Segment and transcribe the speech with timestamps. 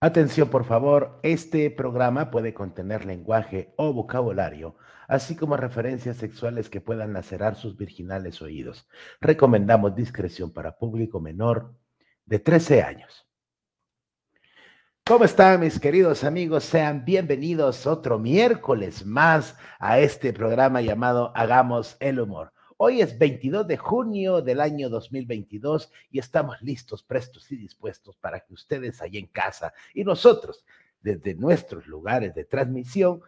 [0.00, 4.76] Atención, por favor, este programa puede contener lenguaje o vocabulario,
[5.08, 8.86] así como referencias sexuales que puedan lacerar sus virginales oídos.
[9.20, 11.74] Recomendamos discreción para público menor
[12.26, 13.28] de 13 años.
[15.04, 16.62] ¿Cómo están mis queridos amigos?
[16.62, 22.52] Sean bienvenidos otro miércoles más a este programa llamado Hagamos el Humor.
[22.80, 28.38] Hoy es 22 de junio del año 2022 y estamos listos, prestos y dispuestos para
[28.38, 30.64] que ustedes allí en casa y nosotros
[31.00, 33.20] desde nuestros lugares de transmisión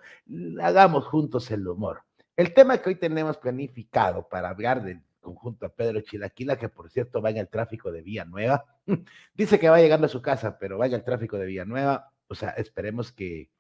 [0.63, 2.03] hagamos juntos el humor.
[2.37, 6.89] El tema que hoy tenemos planificado para hablar del conjunto a Pedro Chilaquila, que por
[6.89, 8.65] cierto va en el tráfico de Villanueva,
[9.35, 12.51] dice que va llegando a su casa, pero vaya el tráfico de Villanueva, o sea,
[12.51, 13.51] esperemos que,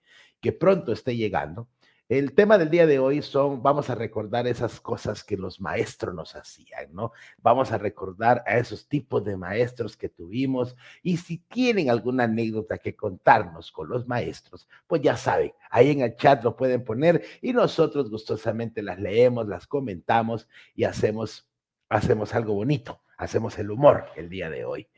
[0.41, 1.66] que pronto esté llegando.
[2.11, 6.13] El tema del día de hoy son, vamos a recordar esas cosas que los maestros
[6.13, 7.13] nos hacían, ¿no?
[7.39, 10.75] Vamos a recordar a esos tipos de maestros que tuvimos
[11.05, 16.01] y si tienen alguna anécdota que contarnos con los maestros, pues ya saben, ahí en
[16.01, 21.49] el chat lo pueden poner y nosotros gustosamente las leemos, las comentamos y hacemos,
[21.89, 24.89] hacemos algo bonito hacemos el humor el día de hoy.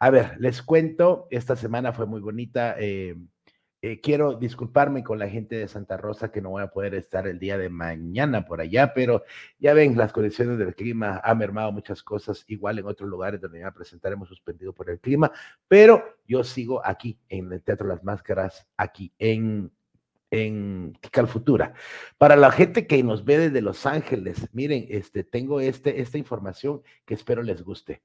[0.00, 2.74] A ver, les cuento, esta semana fue muy bonita.
[2.76, 3.14] Eh,
[3.80, 7.26] eh, quiero disculparme con la gente de Santa Rosa que no voy a poder estar
[7.26, 9.24] el día de mañana por allá, pero
[9.58, 13.60] ya ven, las condiciones del clima han mermado muchas cosas, igual en otros lugares donde
[13.60, 15.30] ya presentaremos suspendido por el clima,
[15.68, 19.70] pero yo sigo aquí en el Teatro Las Máscaras, aquí en
[20.30, 21.74] en Futura.
[22.18, 26.82] Para la gente que nos ve desde Los Ángeles, miren, este, tengo este, esta información
[27.06, 28.02] que espero les guste.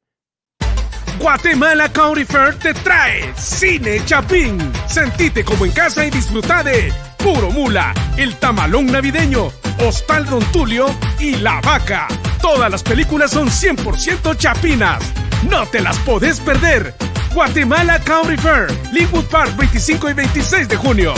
[1.24, 4.58] Guatemala County Fair te trae Cine Chapín.
[4.88, 9.48] Sentite como en casa y disfruta de Puro Mula, El Tamalón Navideño,
[9.80, 10.88] Hostal Don Tulio
[11.22, 12.10] y La Vaca.
[12.42, 15.02] Todas las películas son 100% chapinas.
[15.50, 16.94] No te las podés perder.
[17.34, 21.14] Guatemala County Fair, Linwood Park, 25 y 26 de junio.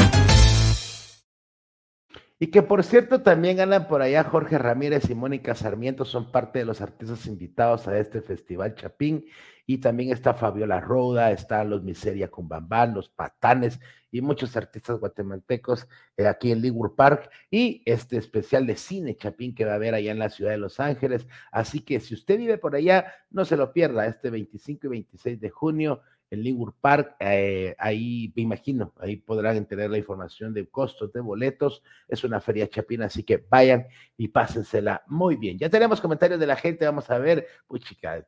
[2.38, 6.59] Y que por cierto también andan por allá Jorge Ramírez y Mónica Sarmiento, son parte
[6.59, 9.25] de los artistas invitados a este festival Chapín.
[9.66, 13.80] Y también está Fabiola Roda, están los Miseria Cumbambán, los Patanes
[14.12, 15.88] y muchos artistas guatemaltecos
[16.18, 17.30] eh, aquí en Ligure Park.
[17.50, 20.58] Y este especial de cine Chapín que va a haber allá en la ciudad de
[20.58, 21.28] Los Ángeles.
[21.52, 25.40] Así que si usted vive por allá, no se lo pierda este 25 y 26
[25.40, 26.02] de junio
[26.35, 27.16] en Linwood Park.
[27.19, 31.81] Eh, ahí me imagino, ahí podrán tener la información de costos de boletos.
[32.07, 33.88] Es una feria chapina, así que vayan
[34.18, 35.57] y pásensela muy bien.
[35.57, 37.47] Ya tenemos comentarios de la gente, vamos a ver.
[37.68, 38.24] Uy, chica,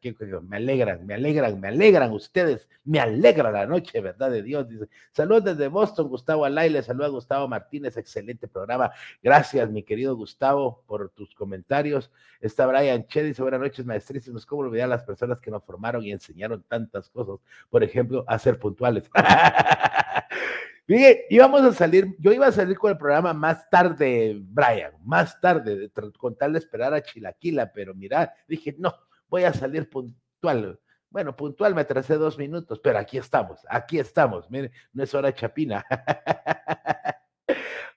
[0.48, 4.32] me alegran, me alegran, me alegran ustedes, me alegra la noche, ¿verdad?
[4.32, 4.68] De Dios.
[4.68, 8.92] Dice, saludos desde Boston, Gustavo Alaile, saludos a Gustavo Martínez, excelente programa.
[9.22, 12.12] Gracias, mi querido Gustavo, por tus comentarios.
[12.40, 14.46] Está Brian Che, dice, buenas noches, maestrísimos.
[14.46, 17.40] ¿Cómo olvidar a las personas que nos formaron y enseñaron tantas cosas?
[17.70, 17.97] Por ejemplo,
[18.28, 19.10] a ser puntuales.
[20.88, 25.40] Mire, íbamos a salir, yo iba a salir con el programa más tarde, Brian, más
[25.42, 28.96] tarde, con tal de esperar a Chilaquila, pero mira, dije, no,
[29.28, 30.80] voy a salir puntual.
[31.10, 34.50] Bueno, puntual me atrasé dos minutos, pero aquí estamos, aquí estamos.
[34.50, 35.86] Mire, no es hora chapina.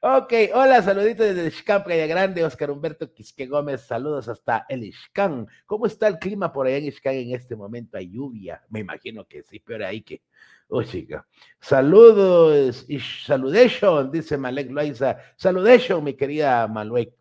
[0.02, 5.46] Ok, hola, saluditos desde Ixcán, Playa Grande, Oscar Humberto Quisque Gómez, saludos hasta el Ixcán.
[5.66, 7.98] ¿Cómo está el clima por allá en Ixcán en este momento?
[7.98, 8.62] ¿Hay lluvia?
[8.70, 10.22] Me imagino que sí, pero ahí que...
[10.68, 11.28] Oh, chica.
[11.60, 12.86] Saludos
[13.26, 15.18] saludation, dice Malek Loaiza.
[15.36, 17.12] Saludation, mi querida Maluek.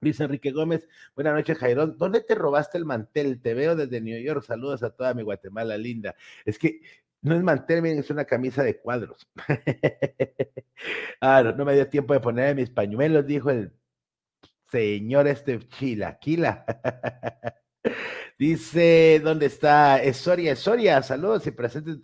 [0.00, 1.96] Dice Enrique Gómez, buenas noches, Jairón.
[1.98, 3.42] ¿Dónde te robaste el mantel?
[3.42, 4.44] Te veo desde New York.
[4.44, 6.14] Saludos a toda mi Guatemala linda.
[6.44, 6.82] Es que
[7.22, 9.26] no es mantel, miren, es una camisa de cuadros.
[11.26, 13.72] ah, no, me dio tiempo de poner mis pañuelos, dijo el
[14.70, 16.64] señor este chilaquila.
[18.38, 20.52] Dice, ¿dónde está Esoria?
[20.52, 21.98] Esoria, saludos y presentes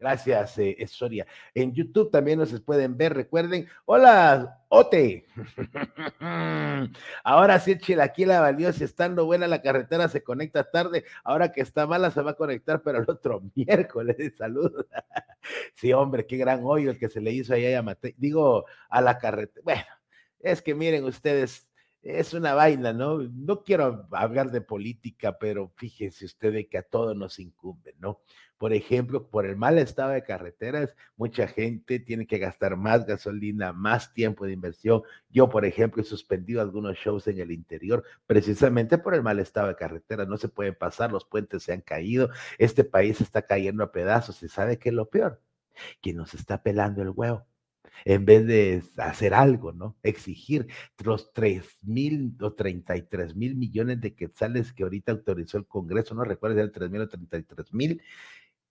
[0.00, 1.26] Gracias, eh, Soria.
[1.52, 3.12] En YouTube también nos pueden ver.
[3.12, 5.26] Recuerden, hola, Ote.
[7.22, 8.72] Ahora sí, Chilaquila valió.
[8.72, 11.04] Si estando buena la carretera, se conecta tarde.
[11.22, 14.16] Ahora que está mala, se va a conectar, pero el otro miércoles.
[14.38, 14.86] Saludos.
[15.74, 18.14] sí, hombre, qué gran hoyo el que se le hizo allá a Mate.
[18.16, 19.62] Digo, a la carretera.
[19.62, 19.84] Bueno,
[20.38, 21.68] es que miren ustedes,
[22.02, 23.18] es una vaina, ¿no?
[23.18, 28.20] No quiero hablar de política, pero fíjense ustedes que a todos nos incumbe, ¿no?
[28.56, 33.72] Por ejemplo, por el mal estado de carreteras, mucha gente tiene que gastar más gasolina,
[33.72, 35.02] más tiempo de inversión.
[35.30, 39.68] Yo, por ejemplo, he suspendido algunos shows en el interior precisamente por el mal estado
[39.68, 40.28] de carreteras.
[40.28, 44.42] No se pueden pasar, los puentes se han caído, este país está cayendo a pedazos.
[44.42, 45.40] ¿Y sabe qué es lo peor?
[46.02, 47.46] Que nos está pelando el huevo
[48.04, 49.96] en vez de hacer algo, ¿no?
[50.02, 50.66] Exigir
[51.04, 56.24] los 3 mil o 33 mil millones de quetzales que ahorita autorizó el Congreso, no
[56.24, 58.02] recuerdo si era 3 mil o 33 mil,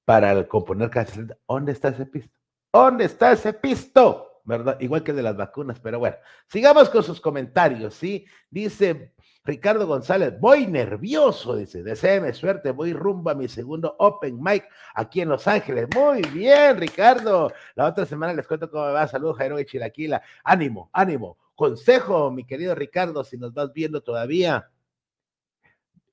[0.06, 1.36] para componer cárcel.
[1.48, 2.30] ¿Dónde está ese piso?
[2.74, 4.42] ¿Dónde está ese pisto?
[4.44, 4.80] ¿Verdad?
[4.80, 6.16] Igual que el de las vacunas, pero bueno,
[6.48, 8.26] sigamos con sus comentarios, ¿sí?
[8.50, 9.14] Dice
[9.46, 15.22] Ricardo González, voy nervioso, dice, deséeme suerte, voy rumbo a mi segundo Open Mic aquí
[15.22, 15.88] en Los Ángeles.
[15.96, 17.52] Muy bien, Ricardo.
[17.76, 19.08] La otra semana les cuento cómo me va.
[19.08, 20.22] Saludos, Jairo de Chilaquila.
[20.44, 21.38] Ánimo, ánimo.
[21.56, 24.70] Consejo, mi querido Ricardo, si nos vas viendo todavía,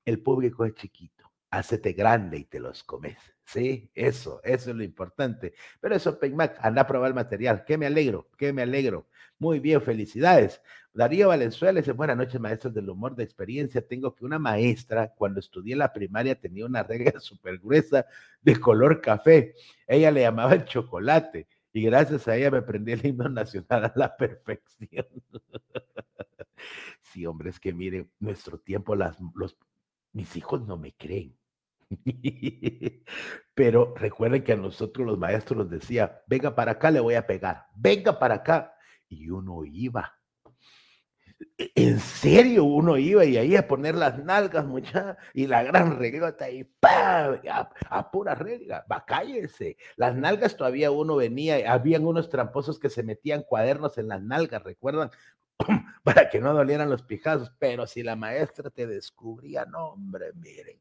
[0.03, 3.17] el público es chiquito, hacete grande y te los comes.
[3.47, 5.53] Sí, eso, eso es lo importante.
[5.79, 7.63] Pero eso, Mac, anda a probar el material.
[7.63, 9.07] Que me alegro, que me alegro.
[9.39, 10.61] Muy bien, felicidades.
[10.93, 13.87] Darío Valenzuela dice, buenas noches, maestros del humor de experiencia.
[13.87, 18.05] Tengo que una maestra, cuando estudié la primaria, tenía una regla súper gruesa
[18.41, 19.55] de color café.
[19.87, 23.93] Ella le llamaba el chocolate y gracias a ella me aprendí el himno nacional a
[23.95, 25.07] la perfección.
[27.01, 29.57] sí, hombre, es que mire, nuestro tiempo, las, los,
[30.11, 31.37] mis hijos no me creen.
[33.55, 37.27] Pero recuerden que a nosotros los maestros nos decía, venga para acá, le voy a
[37.27, 38.73] pegar, venga para acá.
[39.09, 40.13] Y uno iba.
[41.57, 45.97] E, en serio, uno iba y ahí a poner las nalgas, mucha, y la gran
[45.97, 47.39] reglota y ¡pam!
[47.89, 49.77] A, pura regla, va, cállese.
[49.95, 54.63] Las nalgas todavía uno venía, habían unos tramposos que se metían cuadernos en las nalgas,
[54.63, 55.11] ¿recuerdan?
[56.03, 60.79] para que no dolieran los pijazos, pero si la maestra te descubría, no, hombre, miren,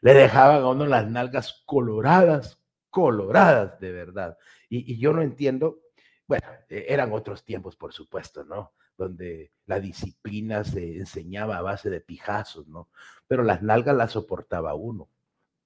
[0.00, 2.58] le dejaban a uno las nalgas coloradas,
[2.90, 4.38] coloradas de verdad.
[4.68, 5.80] Y, yo no entiendo,
[6.26, 8.72] bueno, e, eran otros tiempos, por supuesto, ¿no?
[8.96, 12.88] Donde la disciplina se enseñaba a base de pijazos, ¿no?
[13.26, 15.08] Pero las nalgas las soportaba uno.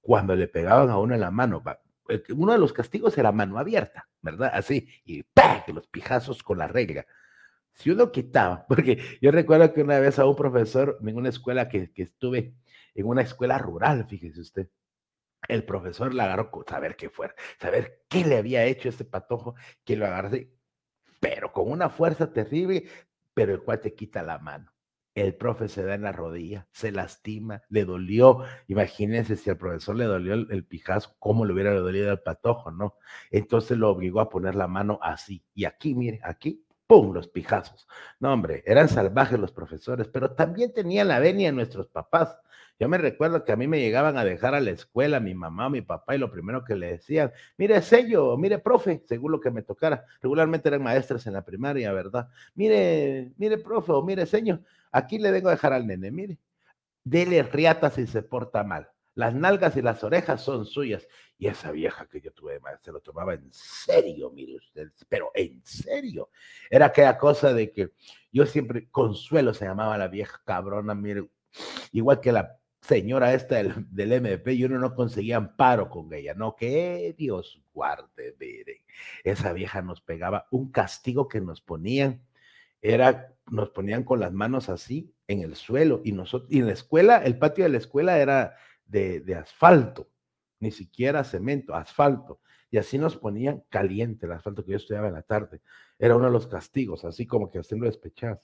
[0.01, 1.63] Cuando le pegaban a uno en la mano,
[2.29, 4.51] uno de los castigos era mano abierta, ¿verdad?
[4.53, 5.63] Así, y ¡pah!
[5.67, 7.05] los pijazos con la regla
[7.75, 11.69] si uno quitaba, porque yo recuerdo que una vez a un profesor en una escuela
[11.69, 12.55] que, estuve,
[12.95, 14.69] en una escuela rural, fíjese usted,
[15.47, 19.95] el profesor le agarró, saber qué fuera, saber qué le había hecho ese patojo, que
[19.95, 20.37] lo agarró,
[21.19, 22.85] pero con una fuerza terrible,
[23.33, 24.71] pero el cual te quita la mano.
[25.13, 28.43] El profe se da en la rodilla, se lastima, le dolió.
[28.67, 32.71] Imagínense si al profesor le dolió el, el pijazo, cómo le hubiera dolido al patojo,
[32.71, 32.97] ¿no?
[33.31, 35.45] Entonces lo obligó a poner la mano así.
[35.53, 37.13] Y aquí, mire, aquí, ¡pum!
[37.13, 37.87] los pijazos.
[38.19, 42.37] No, hombre, eran salvajes los profesores, pero también tenían la venia nuestros papás.
[42.79, 45.69] Yo me recuerdo que a mí me llegaban a dejar a la escuela mi mamá,
[45.69, 49.51] mi papá, y lo primero que le decían, mire sello, mire profe, según lo que
[49.51, 50.05] me tocara.
[50.21, 52.27] Regularmente eran maestras en la primaria, ¿verdad?
[52.53, 54.61] Mire, mire profe, o mire señor,
[54.91, 56.37] aquí le vengo a dejar al nene, mire,
[57.03, 58.89] dele riata si se porta mal.
[59.15, 61.07] Las nalgas y las orejas son suyas.
[61.37, 65.61] Y esa vieja que yo tuve, se lo tomaba en serio, mire usted, pero en
[65.65, 66.29] serio.
[66.69, 67.91] Era aquella cosa de que
[68.31, 71.29] yo siempre, Consuelo se llamaba la vieja cabrona, mire,
[71.91, 76.33] igual que la señora esta del, del MP, y uno no conseguía amparo con ella,
[76.33, 78.77] no, que Dios guarde, miren.
[79.23, 82.21] Esa vieja nos pegaba un castigo que nos ponían,
[82.81, 86.73] era, nos ponían con las manos así en el suelo, y nosotros, y en la
[86.73, 90.09] escuela, el patio de la escuela era de, asfalto,
[90.59, 92.41] ni siquiera cemento, asfalto.
[92.71, 95.61] Y así nos ponían caliente el asfalto que yo estudiaba en la tarde.
[95.97, 98.39] Era uno de los castigos, así como que haciendo despechas.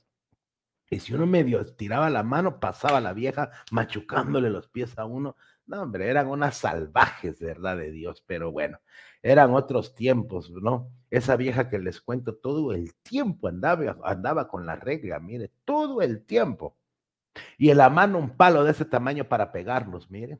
[0.89, 5.37] Y si uno medio tiraba la mano, pasaba la vieja machucándole los pies a uno.
[5.65, 8.79] No, hombre, eran unas salvajes, verdad de Dios, pero bueno,
[9.21, 10.91] eran otros tiempos, ¿no?
[11.09, 16.01] Esa vieja que les cuento todo el tiempo andaba, andaba con la regla, mire, todo
[16.01, 16.75] el tiempo.
[17.57, 20.39] Y en la mano un palo de ese tamaño para pegarlos, miren.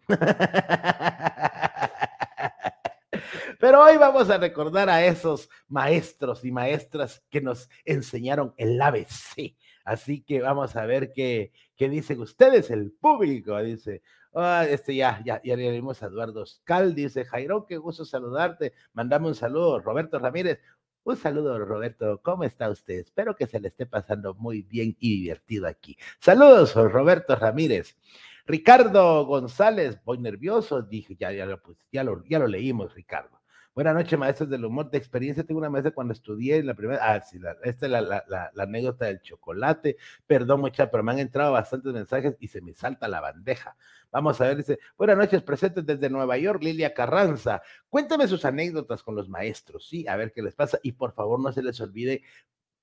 [3.60, 9.56] Pero hoy vamos a recordar a esos maestros y maestras que nos enseñaron el ABC.
[9.86, 13.62] Así que vamos a ver qué, qué dicen ustedes, el público.
[13.62, 14.02] Dice,
[14.34, 18.74] ah, este ya, ya, ya leímos a Eduardo Scal, dice, Jairo, qué gusto saludarte.
[18.94, 19.80] Mandame un saludo.
[19.80, 20.60] Roberto Ramírez,
[21.04, 22.22] un saludo, Roberto.
[22.24, 23.00] ¿Cómo está usted?
[23.00, 25.98] Espero que se le esté pasando muy bien y divertido aquí.
[26.20, 27.98] Saludos, Roberto Ramírez.
[28.46, 33.41] Ricardo González, voy nervioso, dije, ya, ya, pues, ya, lo, ya lo leímos, Ricardo.
[33.74, 34.92] Buenas noches, maestros del humor.
[34.92, 37.00] De experiencia, tengo una maestra cuando estudié en la primera.
[37.02, 39.96] Ah, sí, esta es la, la, la, anécdota del chocolate.
[40.28, 43.78] Perdón, mucha, pero me han entrado bastantes mensajes y se me salta la bandeja.
[44.12, 47.62] Vamos a ver, dice, buenas noches, presentes desde Nueva York, Lilia Carranza.
[47.90, 50.06] Cuéntame sus anécdotas con los maestros, ¿sí?
[50.06, 50.78] A ver qué les pasa.
[50.84, 52.24] Y por favor, no se les olvide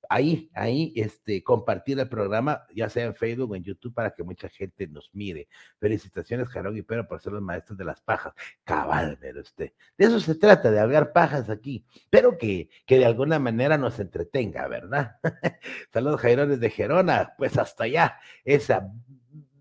[0.08, 4.22] ahí, ahí, este, compartir el programa, ya sea en Facebook o en YouTube, para que
[4.22, 5.48] mucha gente nos mire.
[5.78, 8.34] Felicitaciones, Jarón y Pedro, por ser los maestros de las pajas.
[8.64, 9.72] Cabal, pero usted.
[9.96, 13.98] De eso se trata, de hablar pajas aquí, pero que, que de alguna manera nos
[14.00, 15.16] entretenga, ¿verdad?
[15.92, 18.78] Saludos, Jairones de Gerona, pues hasta allá, ese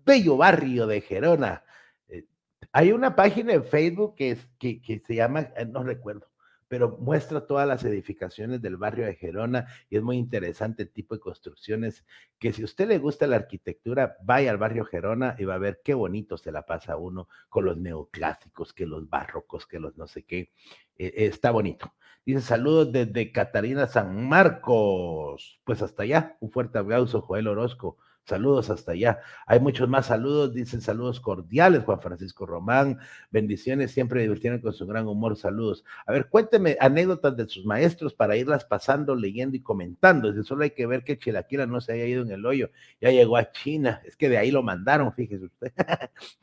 [0.04, 1.62] bello barrio de Gerona.
[2.08, 2.24] Eh,
[2.72, 6.26] hay una página en Facebook que, es, que, que se llama, eh, no recuerdo,
[6.68, 11.14] pero muestra todas las edificaciones del barrio de Gerona y es muy interesante el tipo
[11.14, 12.04] de construcciones
[12.38, 15.58] que si a usted le gusta la arquitectura, vaya al barrio Gerona y va a
[15.58, 19.96] ver qué bonito se la pasa uno con los neoclásicos, que los barrocos, que los
[19.96, 20.52] no sé qué.
[20.96, 21.94] Eh, está bonito.
[22.24, 25.60] Dice saludos desde Catarina San Marcos.
[25.64, 27.96] Pues hasta allá, un fuerte abrazo, Joel Orozco.
[28.28, 29.20] Saludos hasta allá.
[29.46, 32.98] Hay muchos más saludos, dicen saludos cordiales, Juan Francisco Román.
[33.30, 35.34] Bendiciones, siempre divirtieron con su gran humor.
[35.38, 35.82] Saludos.
[36.06, 40.30] A ver, cuénteme anécdotas de sus maestros para irlas pasando, leyendo y comentando.
[40.30, 42.70] Dice, solo hay que ver que Chilaquila no se haya ido en el hoyo,
[43.00, 44.02] ya llegó a China.
[44.04, 45.72] Es que de ahí lo mandaron, fíjese usted.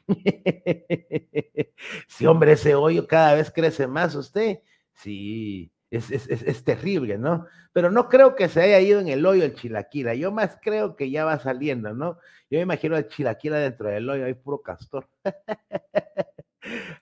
[2.07, 4.59] sí, hombre, ese hoyo cada vez crece más usted.
[4.95, 7.47] Sí, es, terrible, ¿no?
[7.73, 10.95] Pero no creo que se haya ido en el hoyo el chilaquila, yo más creo
[10.95, 12.19] que ya va saliendo, ¿no?
[12.49, 15.07] Yo me imagino el chilaquila dentro del hoyo, hay puro castor.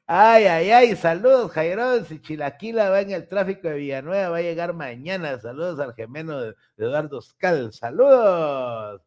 [0.07, 4.41] ay, ay, ay, saludos, Jairón, si chilaquila va en el tráfico de Villanueva, va a
[4.41, 9.01] llegar mañana, saludos al gemeno de, Eduardo Scal, saludos.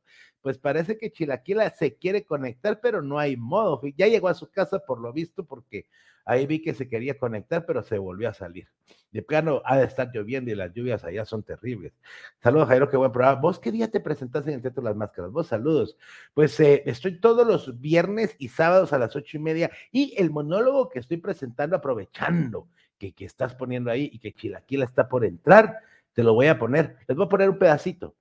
[0.47, 3.81] Pues parece que Chilaquila se quiere conectar, pero no hay modo.
[3.97, 5.87] Ya llegó a su casa por lo visto, porque
[6.25, 8.69] ahí vi que se quería conectar, pero se volvió a salir.
[9.11, 11.95] De plano ha de estar lloviendo y las lluvias allá son terribles.
[12.41, 13.41] Saludos, Jairo, qué buen programa.
[13.41, 15.33] ¿Vos qué día te presentaste en el Teatro de las Máscaras?
[15.33, 15.99] Vos saludos.
[16.33, 20.31] Pues eh, estoy todos los viernes y sábados a las ocho y media y el
[20.31, 25.25] monólogo que estoy presentando, aprovechando que, que estás poniendo ahí y que Chilaquila está por
[25.25, 25.81] entrar,
[26.13, 26.99] te lo voy a poner.
[27.09, 28.15] Les voy a poner un pedacito.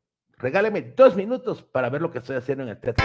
[0.46, 3.04] Regáleme dos minutos para ver lo que estoy haciendo en el Teatro.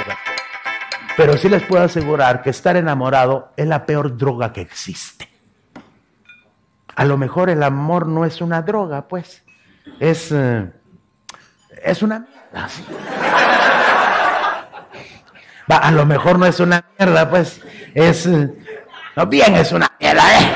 [1.16, 5.26] Pero sí les puedo asegurar que estar enamorado es la peor droga que existe.
[6.94, 9.42] A lo mejor el amor no es una droga, pues.
[9.98, 10.70] Es, eh,
[11.82, 12.68] es una mierda.
[15.66, 17.62] a lo mejor no es una mierda, pues.
[17.94, 18.26] Es.
[18.26, 18.50] Eh,
[19.16, 20.52] no, bien, es una mierda, ¿eh?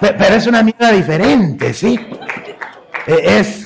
[0.00, 1.98] Pero es una mierda diferente, ¿sí?
[3.08, 3.59] E, es,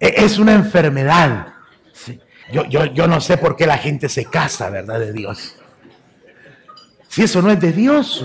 [0.00, 1.48] es una enfermedad.
[2.50, 4.98] Yo, yo, yo no sé por qué la gente se casa, ¿verdad?
[4.98, 5.56] De Dios.
[7.08, 8.24] Si eso no es de Dios.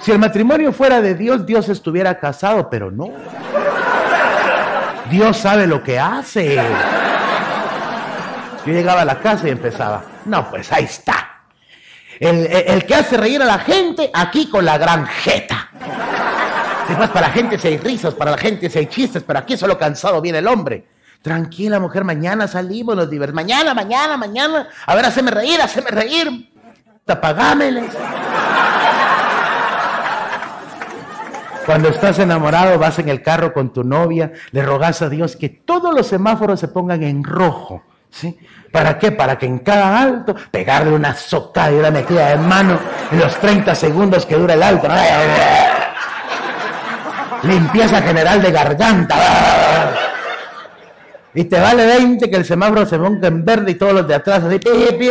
[0.00, 3.10] Si el matrimonio fuera de Dios, Dios estuviera casado, pero no.
[5.10, 6.56] Dios sabe lo que hace.
[8.64, 11.42] Yo llegaba a la casa y empezaba, no, pues ahí está.
[12.18, 15.70] El, que hace reír a la gente aquí con la gran jeta.
[16.88, 19.56] Después para la gente si hay risas, para la gente si hay chistes, pero aquí
[19.56, 20.86] solo cansado viene el hombre.
[21.22, 23.44] Tranquila, mujer, mañana salimos, nos divertimos.
[23.44, 24.68] Mañana, mañana, mañana.
[24.86, 26.52] A ver, haceme reír, haceme reír.
[27.04, 27.90] Tapagámeles.
[31.66, 35.48] Cuando estás enamorado, vas en el carro con tu novia, le rogas a Dios que
[35.48, 37.82] todos los semáforos se pongan en rojo.
[38.08, 38.38] ¿Sí?
[38.70, 39.10] ¿Para qué?
[39.10, 42.78] Para que en cada alto pegarle una socada y una metida de mano
[43.10, 44.86] en los 30 segundos que dura el alto.
[47.46, 49.16] Limpieza general de garganta.
[51.34, 54.14] Y te vale 20 que el semáforo se ponga en verde y todos los de
[54.14, 54.58] atrás así,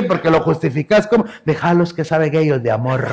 [0.07, 3.07] porque lo justificas como, dejalos que saben ellos de amor.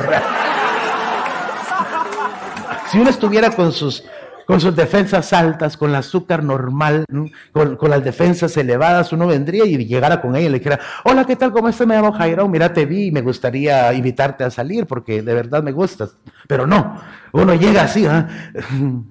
[2.91, 4.05] Si uno estuviera con sus,
[4.47, 7.05] con sus defensas altas, con el azúcar normal,
[7.53, 11.37] con, las defensas elevadas, uno vendría y llegara con ella y le dijera, hola, ¿qué
[11.37, 11.53] tal?
[11.53, 11.87] ¿Cómo estás?
[11.87, 15.63] Me llamo Jairo, mira, te vi y me gustaría invitarte a salir porque de verdad
[15.63, 16.17] me gustas.
[16.47, 17.01] Pero no,
[17.33, 18.29] uno llega así, ¿ah?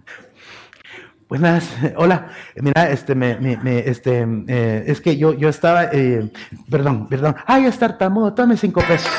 [1.31, 6.29] Buenas, hola, mira, este, me, me, este, eh, es que yo, yo estaba, eh,
[6.69, 9.09] perdón, perdón, ay, es tartamudo, dame cinco pesos.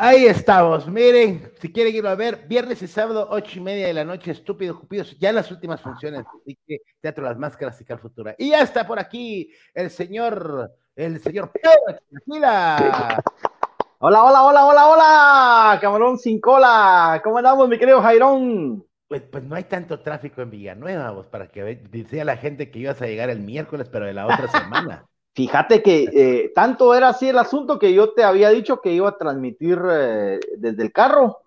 [0.00, 3.92] Ahí estamos, miren, si quieren irlo a ver, viernes y sábado, ocho y media de
[3.92, 7.98] la noche, estúpido, cupidos, ya las últimas funciones, así que Teatro Las Máscaras y Cal
[7.98, 8.36] Futura.
[8.38, 11.98] Y ya está por aquí el señor, el señor Pedro
[13.98, 18.86] Hola, hola, hola, hola, hola, camarón sin cola, ¿cómo andamos, mi querido Jairón?
[19.08, 22.78] Pues, pues no hay tanto tráfico en Villanueva, vos, para que decía la gente que
[22.78, 25.08] ibas a llegar el miércoles, pero de la otra semana.
[25.38, 29.08] Fíjate que eh, tanto era así el asunto que yo te había dicho que iba
[29.08, 31.38] a transmitir eh, desde el carro.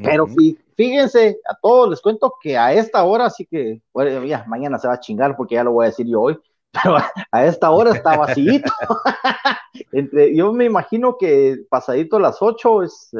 [0.00, 0.28] Pero
[0.76, 4.86] fíjense, a todos les cuento que a esta hora sí que, bueno, ya, mañana se
[4.86, 6.38] va a chingar porque ya lo voy a decir yo hoy,
[6.70, 6.98] pero
[7.32, 8.62] a esta hora está vacío.
[9.90, 13.10] Entre, yo me imagino que pasadito las ocho es,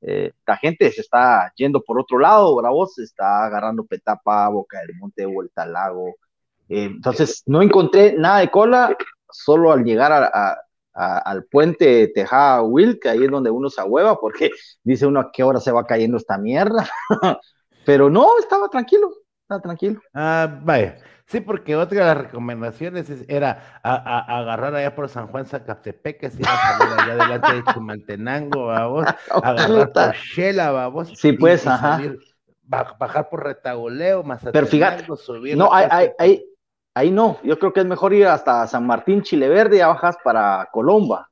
[0.00, 4.80] eh, la gente se está yendo por otro lado, Bravo se está agarrando Petapa, Boca
[4.80, 6.16] del Monte, Vuelta al Lago.
[6.68, 8.96] entonces no encontré nada de cola,
[9.30, 10.58] solo al llegar a,
[10.94, 14.50] al puente Tejada Will, que ahí es donde uno se ahueva, porque
[14.82, 16.88] dice uno a qué hora se va cayendo esta mierda.
[17.84, 19.10] Pero no, estaba tranquilo.
[19.42, 20.00] está tranquilo.
[20.12, 20.98] Ah, vaya.
[21.28, 26.28] Sí, porque otra de las recomendaciones era a, agarrar allá por San Juan Zacatepec, ir
[26.28, 26.30] a
[26.78, 31.12] salir allá delante de Chumaltenango, vamos, agarrar por Shela, vamos.
[31.16, 32.00] Sí, pues, ajá.
[32.62, 36.44] bajar por Retagoleo, más Pero fíjate, subir no, hay, hay,
[36.98, 40.16] ahí no, yo creo que es mejor ir hasta San Martín, Chile Verde, y bajas
[40.22, 41.28] para Colomba.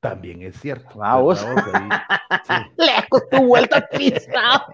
[0.00, 0.88] También es cierto.
[0.94, 1.44] Vamos.
[2.76, 4.66] Lejos tu vuelta pista.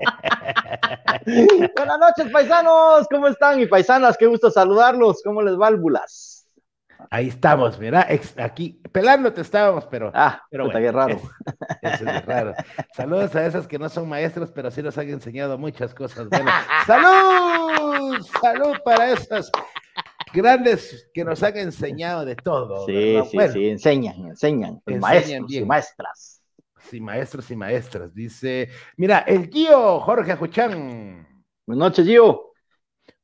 [1.26, 3.08] Buenas noches, paisanos.
[3.10, 3.58] ¿Cómo están?
[3.58, 5.22] Y paisanas, qué gusto saludarlos.
[5.24, 6.46] ¿Cómo les válvulas?
[7.10, 8.06] Ahí estamos, mira,
[8.38, 10.10] aquí pelándote estábamos, pero.
[10.14, 11.20] Ah, pero bueno, qué raro.
[11.82, 12.54] eso es raro.
[12.94, 16.64] Saludos a esas que no son maestros, pero sí nos han enseñado muchas cosas buenas.
[16.86, 18.16] ¡Salud!
[18.40, 19.50] ¡Salud para esas
[20.34, 22.84] grandes que nos han enseñado de todo.
[22.86, 26.42] Sí, sí, sí, enseñan, enseñan, maestros y maestras.
[26.80, 28.14] Sí, maestros y maestras.
[28.14, 31.44] Dice, mira, el tío Jorge Ajuchán.
[31.66, 32.52] Buenas noches, Gio.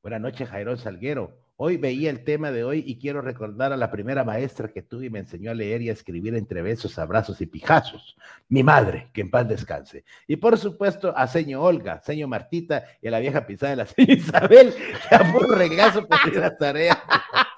[0.03, 1.40] Buenas noches, Jairón Salguero.
[1.63, 5.05] Hoy veía el tema de hoy y quiero recordar a la primera maestra que tuve
[5.05, 8.17] y me enseñó a leer y a escribir entre besos, abrazos y pijazos.
[8.49, 10.07] Mi madre, que en paz descanse.
[10.27, 13.85] Y por supuesto a señor Olga, señor Martita y a la vieja pisada de la
[13.95, 14.75] señora Isabel,
[15.07, 16.99] que a un regazo por la tarea.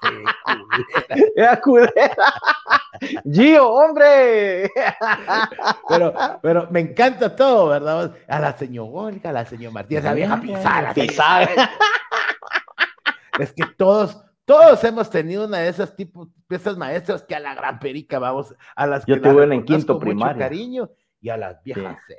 [1.37, 2.33] Era culera.
[3.31, 4.69] Gio, hombre.
[5.87, 8.13] Pero, pero me encanta todo, ¿verdad?
[8.27, 10.93] A la señor Olga, a la señora Martita, a la vieja pisada.
[10.93, 11.69] pisada
[13.39, 17.55] es que todos, todos hemos tenido una de esas tipos, esas maestras que a la
[17.55, 20.39] gran perica vamos, a las que Yo tuve en quinto primario.
[20.39, 20.89] cariño
[21.21, 22.15] y a las viejas sí.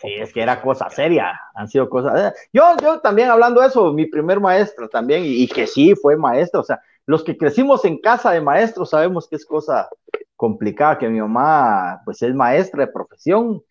[0.00, 2.18] Sí, es que era cosa seria, han sido cosas.
[2.18, 6.16] Eh, yo, yo también hablando de eso, mi primer maestro también, y, que sí fue
[6.16, 9.88] maestro, o sea, los que crecimos en casa de maestros sabemos que es cosa
[10.36, 13.62] complicada, que mi mamá, pues es maestra de profesión,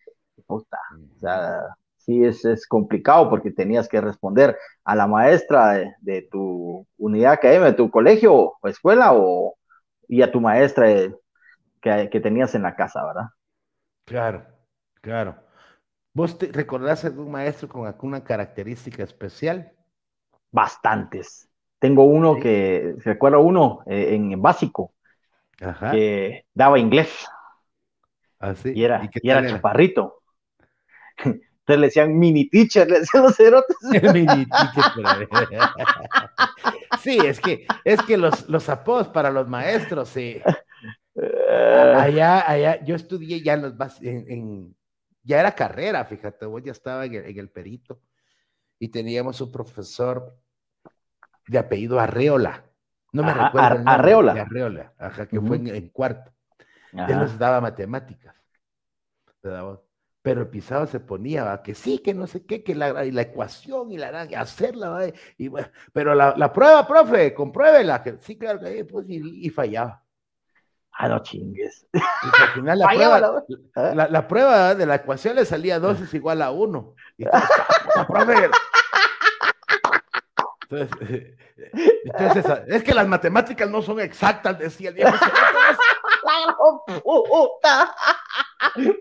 [0.46, 0.78] puta,
[1.16, 7.32] o sea, sí es, complicado porque tenías que responder a la maestra de, tu unidad
[7.32, 9.56] académica, de tu colegio o escuela, o,
[10.08, 10.88] y a tu maestra
[11.80, 13.28] que, tenías en la casa, ¿verdad?
[14.04, 14.46] Claro,
[15.00, 15.36] claro.
[16.12, 19.72] ¿Vos te recordás algún maestro con alguna característica especial?
[20.50, 21.48] Bastantes.
[21.78, 24.92] Tengo uno que, recuerdo uno eh, en básico,
[25.90, 27.26] que daba inglés.
[28.38, 28.72] ¿Ah, sí?
[28.74, 30.22] Y era, y era chaparrito.
[31.78, 33.76] le decían mini teacher, le decían los cerotes.
[34.14, 35.28] mini teacher,
[37.02, 40.40] sí, es que, es que los, los apodos para los maestros, sí.
[41.16, 41.94] Eh.
[41.96, 44.76] Allá, allá, yo estudié ya en los en,
[45.22, 48.00] ya era carrera, fíjate, vos ya estaba en el, perito
[48.78, 50.36] y teníamos un profesor
[51.46, 52.64] de apellido Arreola.
[53.12, 53.82] No me recuerdo.
[53.86, 54.32] Arreola.
[54.32, 56.32] Arreola, ajá, que fue en, cuarto.
[56.92, 58.34] Él nos daba matemáticas.
[59.42, 59.80] Daba,
[60.22, 63.90] pero el pisado se ponía, que sí, que no sé qué, que la, la ecuación
[63.90, 65.50] y la hacerla, y,
[65.92, 70.02] pero la, la, prueba, profe, compruébela, que sí, claro que pues, y, fallaba.
[70.92, 71.86] Ah, no chingues.
[71.94, 71.98] Y
[72.42, 73.20] al final la, prueba,
[73.94, 76.94] la, la, prueba de la ecuación le salía 2 es igual a 1.
[77.16, 78.50] Y la profe.
[80.70, 81.36] Entonces,
[82.04, 85.12] entonces, es que las matemáticas no son exactas, decía el viejo.
[86.22, 86.54] La
[87.02, 87.96] puta.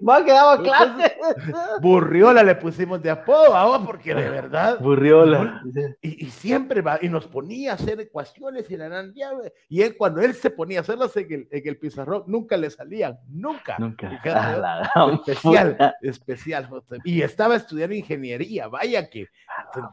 [0.07, 1.17] Va quedaba clase.
[1.81, 4.79] Burriola le pusimos de apodo, ahora porque de verdad.
[4.79, 5.61] Burriola.
[6.01, 9.05] Y, siempre va, y nos ponía a hacer ecuaciones y la
[9.67, 12.69] Y él, cuando él se ponía a hacerlas en el, en el pizarrón, nunca le
[12.69, 13.77] salían, nunca.
[13.77, 14.19] Nunca.
[15.25, 16.69] especial, especial.
[17.03, 19.27] Y estaba estudiando ingeniería, vaya que.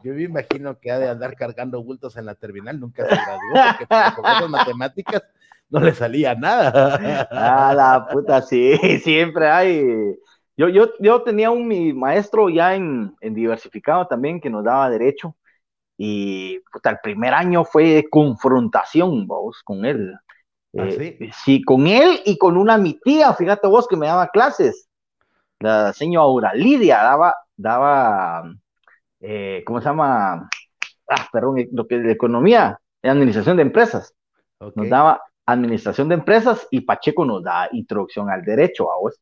[0.03, 3.77] Yo me imagino que ha de andar cargando bultos en la terminal, nunca se graduó,
[3.77, 5.23] porque con esas matemáticas
[5.69, 7.27] no le salía nada.
[7.31, 9.83] Ah, la puta, sí, siempre hay.
[10.55, 14.89] Yo, yo, yo tenía un mi maestro ya en, en diversificado también que nos daba
[14.89, 15.35] derecho
[15.97, 20.13] y puta, el primer año fue confrontación, vos, con él.
[20.77, 21.63] ¿Ah, eh, sí?
[21.63, 24.87] con él y con una mi tía, fíjate vos que me daba clases.
[25.59, 28.43] La señora Lidia daba, daba,
[29.21, 30.47] eh, ¿cómo se llama?
[31.09, 34.13] Ah, perdón, lo que de economía, de administración de empresas.
[34.59, 39.19] Nos daba administración de empresas y Pacheco nos da introducción al derecho, a vos.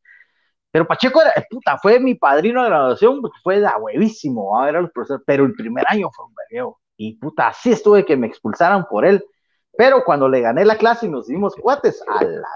[0.71, 4.81] Pero Pacheco era, puta, fue mi padrino de graduación, fue de huevísimo, a ver a
[4.81, 6.79] los profesores, pero el primer año fue un vergueo.
[6.97, 9.23] Y puta, así estuve que me expulsaran por él.
[9.77, 12.47] Pero cuando le gané la clase y nos dimos cuates, a la gran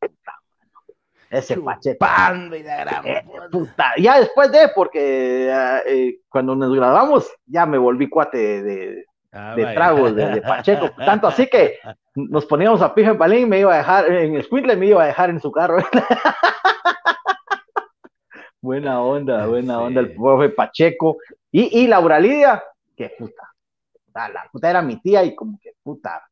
[0.00, 0.98] puta, mano.
[1.30, 2.06] Ese Pacheco.
[2.54, 3.92] Y la gran eh, puta.
[3.98, 9.04] Ya después de, porque eh, eh, cuando nos graduamos, ya me volví cuate de,
[9.40, 11.78] Ah, de tragos de, Pacheco, tanto así que
[12.16, 15.06] nos poníamos a pijo en palín, me iba a dejar, en Squintle me iba a
[15.06, 15.78] dejar en su carro.
[18.60, 21.18] buena onda, buena onda el profe Pacheco.
[21.52, 22.64] Y, y Laura Lidia,
[22.96, 23.54] que puta,
[24.04, 26.28] puta, la puta era mi tía y como que puta,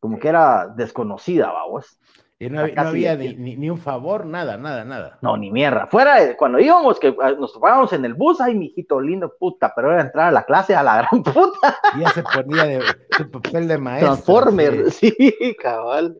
[0.00, 2.00] como que era desconocida, vamos.
[2.38, 5.18] Y no, había ni, un favor, nada, nada, nada.
[5.22, 5.86] No, ni mierda.
[5.86, 9.92] Fuera, cuando íbamos, que ah, nos topábamos en el bus, ay, mijito lindo, puta, pero
[9.92, 11.78] era entrar a la clase a la gran puta.
[11.98, 12.82] Ya se ponía de,
[13.16, 14.14] su papel de maestro.
[14.14, 15.14] Transformer, sí
[15.62, 16.18] cabal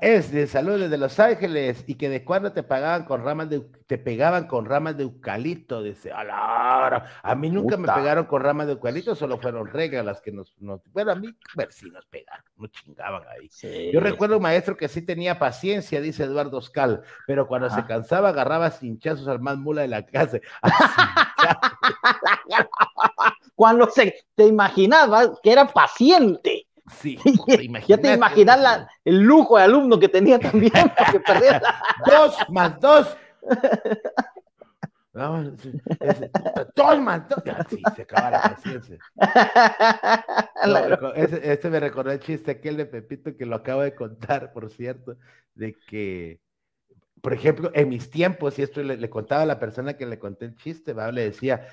[0.00, 1.84] es de salud desde Los Ángeles.
[1.86, 5.82] Y que de cuando te pagaban con ramas de te pegaban con ramas de eucalipto,
[5.82, 10.22] dice, a a mí nunca me pegaron con ramas de eucalipto, solo fueron reglas las
[10.22, 10.54] que nos,
[10.92, 13.50] bueno, a mí, ver si nos pegaron, nos chingaban ahí.
[13.92, 18.30] Yo recuerdo un maestro que sí tenía paciencia, dice Eduardo Oscal, pero cuando se cansaba
[18.30, 20.38] agarraba cinchazos al más mula de la casa.
[23.54, 26.66] cuando se te imaginaba que era paciente.
[27.00, 27.18] Sí,
[27.88, 30.72] ya te imaginas el lujo de alumno que tenía también,
[32.06, 33.16] dos más dos.
[36.74, 37.42] dos más dos.
[37.68, 38.98] Sí, se acaba la paciencia.
[41.14, 45.16] este, me recordó el chiste aquel de Pepito que lo acabo de contar, por cierto,
[45.54, 46.40] de que,
[47.20, 50.46] por ejemplo, en mis tiempos, y esto le, contaba a la persona que le conté
[50.46, 51.12] el chiste, ¿va?
[51.12, 51.66] le decía,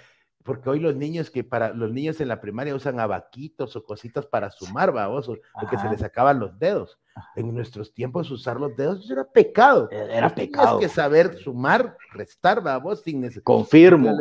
[0.44, 4.26] porque hoy los niños que para los niños en la primaria usan abaquitos o cositas
[4.26, 6.98] para sumar, baboso, porque se les sacaban los dedos.
[7.36, 9.90] En nuestros tiempos usar los dedos era pecado.
[9.92, 10.78] E-, era pecado.
[10.78, 13.44] Tienes que saber sumar, restar, babos, sin necesidad.
[13.44, 14.18] Confirmo.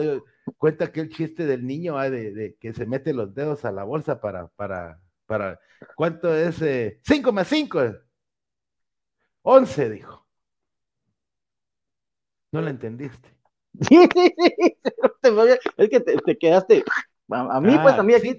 [0.57, 4.20] Cuenta aquel chiste del niño ah, de, que se mete los dedos a la bolsa
[4.20, 5.61] para, para, para,
[5.94, 6.57] ¿cuánto es?
[6.57, 7.33] 5 eh?
[7.33, 7.81] más 5.
[9.42, 10.26] 11, dijo.
[12.50, 13.38] No lo entendiste.
[13.80, 14.76] Sí, sí, sí.
[15.76, 16.84] Es que te, quedaste.
[17.30, 18.34] A, mí, pues, a mí aquí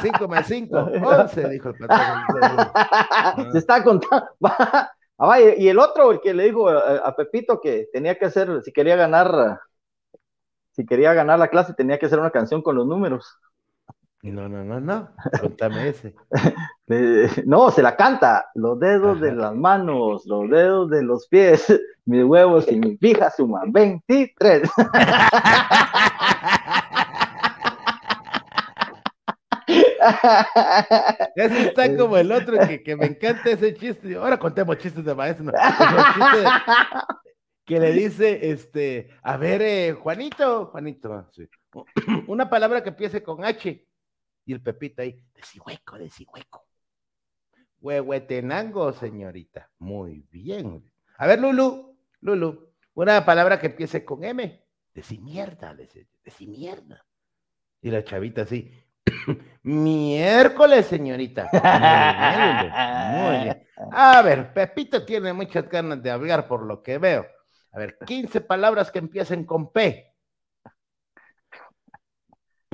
[0.00, 3.52] 5 más 5, 11, dijo el patrón.
[3.52, 4.28] Se está contando.
[5.18, 8.72] Ah, y el otro, el que le dijo a, Pepito que tenía que hacer, si
[8.72, 9.60] quería ganar,
[10.72, 13.38] si quería ganar la clase, tenía que hacer una canción con los números.
[14.22, 15.10] No, no, no, no.
[15.40, 16.14] Contame ese.
[17.44, 18.46] no, se la canta.
[18.54, 21.66] Los dedos de las manos, los dedos de los pies,
[22.04, 24.62] mis huevos y mis viejas suman 23.
[31.36, 34.16] Ese está como el otro que, me encanta ese chiste.
[34.16, 35.52] Ahora contemos chistes de maestro.
[37.64, 41.30] que le dice, este, a ver, eh, Juanito, Juanito,
[42.26, 43.86] una palabra que empiece con H.
[44.44, 46.66] Y el Pepito ahí, de hueco, de hueco.
[47.80, 49.70] Huehuetenango, señorita.
[49.78, 50.88] Muy bien.
[51.18, 54.64] A ver, Lulu, Lulu, una palabra que empiece con M.
[54.94, 56.06] De mierda, de,
[56.40, 57.04] mierda.
[57.80, 58.70] Y la chavita así,
[59.62, 61.48] Miércoles, señorita.
[63.12, 67.26] Muy bien, A ver, Pepito tiene muchas ganas de hablar por lo que veo.
[67.72, 70.11] A ver, 15 palabras que empiecen con P.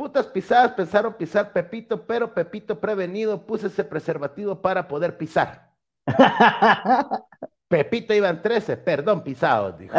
[0.08, 5.68] Putas pisadas pensaron pisar Pepito, pero Pepito prevenido puso ese preservativo para poder pisar.
[7.68, 9.94] Pepito iban 13, perdón, pisados, dijo.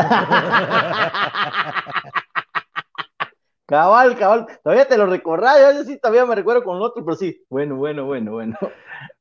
[3.67, 7.45] Cabal, cabal, todavía te lo recordás, yo sí todavía me recuerdo con otro, pero sí,
[7.47, 8.57] bueno, bueno, bueno, bueno.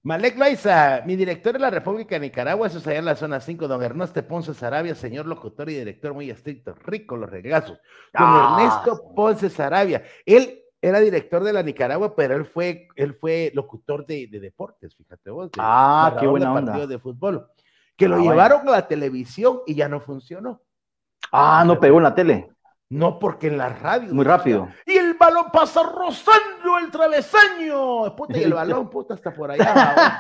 [0.05, 3.40] Malek Loaiza, mi director de la República de Nicaragua, eso es allá en la zona
[3.40, 7.79] 5, don Ernesto Ponce Sarabia, señor locutor y director muy estricto, rico los regazos.
[8.14, 13.14] Don ah, Ernesto Ponce Sarabia, él era director de la Nicaragua, pero él fue, él
[13.14, 15.50] fue locutor de, deportes, fíjate vos.
[15.58, 16.86] ah, qué buena onda.
[16.86, 17.48] de fútbol.
[17.96, 20.62] Que lo ah, llevaron a la televisión y ya no funcionó.
[21.32, 22.50] Ah, no pegó en la tele.
[22.90, 24.14] No, porque en la radio.
[24.14, 24.68] Muy rápido.
[24.86, 28.16] Y el balón pasa rozando el travesaño.
[28.16, 30.16] Puta, y el balón, puta, está por allá.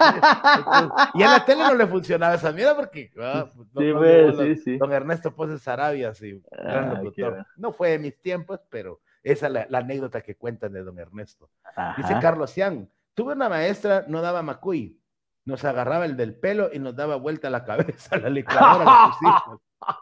[1.14, 3.10] y en la tele no le funcionaba esa mierda porque.
[3.18, 4.76] Ah, pues, sí, pues, sí, sí.
[4.76, 7.46] Don Ernesto Pose Sarabia, sí, gran locutor.
[7.56, 9.00] No fue de mis tiempos, pero
[9.32, 11.50] esa es la, anécdota que cuentan de don Ernesto.
[11.96, 15.00] Dice Carlos Cian, tuve una maestra, no daba macuy,
[15.44, 19.12] nos agarraba el del pelo y nos daba vuelta la cabeza a la licuadora.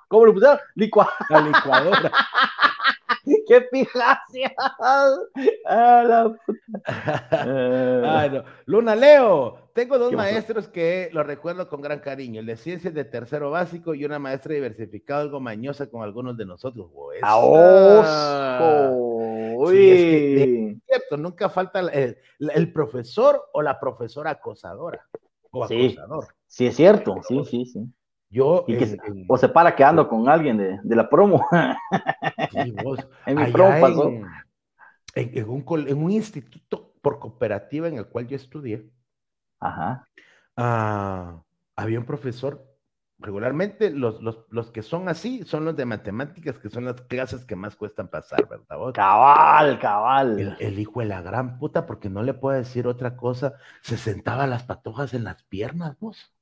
[0.08, 0.58] ¿Cómo lo pusieron?
[1.28, 2.12] La licuadora.
[3.46, 4.54] ¡Qué pijacia!
[5.68, 6.28] Ah,
[8.66, 13.04] Luna Leo, tengo dos maestros que lo recuerdo con gran cariño, el de ciencias de
[13.04, 16.88] tercero básico y una maestra diversificada, algo mañosa con algunos de nosotros.
[19.64, 25.06] ¡Ah, es, cierto, nunca falta el, profesor o la profesora acosadora.
[25.50, 26.26] O sí, acosador.
[26.46, 27.80] sí, es cierto, sí, sí, sí.
[28.28, 28.66] Yo,
[29.28, 31.46] o se para quedando con alguien de, de la promo.
[32.52, 33.74] en mi promo
[35.14, 38.90] En, un, en, un, instituto por cooperativa en el cual yo estudié,
[39.60, 40.08] Ajá.
[40.56, 41.42] Ah,
[41.76, 42.75] había un profesor
[43.18, 47.44] regularmente los, los, los, que son así son los de matemáticas, que son las clases
[47.44, 48.92] que más cuestan pasar, ¿verdad?
[48.94, 50.38] Cabal, cabal.
[50.38, 53.96] El, el, hijo de la gran puta, porque no le puedo decir otra cosa, se
[53.96, 56.32] sentaba las patojas en las piernas, vos.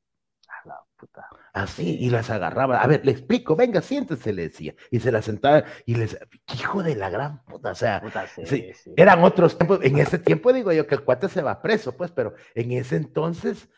[0.48, 1.26] A la puta.
[1.52, 2.80] Así, y las agarraba.
[2.80, 4.74] A ver, le explico, venga, siéntese, le decía.
[4.90, 6.18] Y se las sentaba y les,
[6.52, 8.92] hijo de la gran puta, o sea, Puta, sí, sí, sí.
[8.96, 9.78] eran otros tiempos.
[9.82, 12.96] En ese tiempo digo yo que el cuate se va preso, pues, pero en ese
[12.96, 13.68] entonces,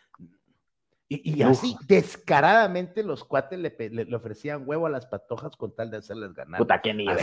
[1.09, 5.91] y, así descaradamente los cuates le, le- le ofrecían huevo a las patojas con tal
[5.91, 6.59] de hacerles ganar.
[6.59, 7.17] Puta, qué nivel.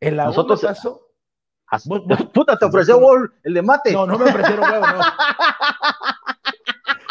[0.00, 1.06] En la Nosotros- pasó.
[2.34, 3.92] Puta, te ofreció Wol el de mate.
[3.92, 5.00] No, no me ofrecieron huevo, no.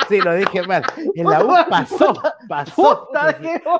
[0.10, 0.84] Sí, lo dije mal.
[1.16, 2.14] En la U pasó,
[2.48, 3.08] pasó.
[3.08, 3.62] Puta, qué.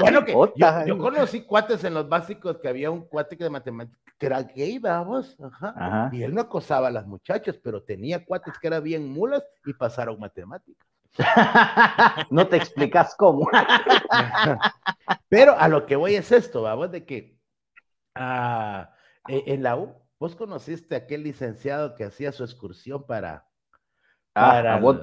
[0.00, 0.52] Bueno, que yo,
[0.86, 4.42] yo conocí cuates en los básicos que había un cuate que de matemáticas que era
[4.42, 5.74] gay, vamos, ajá.
[5.76, 6.10] Ajá.
[6.12, 9.72] Y él no acosaba a las muchachas, pero tenía cuates que eran bien mulas y
[9.72, 10.86] pasaron matemáticas.
[12.30, 13.48] No te explicas cómo.
[15.28, 17.38] Pero a lo que voy es esto, vamos, de que
[18.14, 18.92] ah,
[19.26, 23.47] e- en la U, vos conociste a aquel licenciado que hacía su excursión para.
[24.40, 24.98] Para Ah, vos,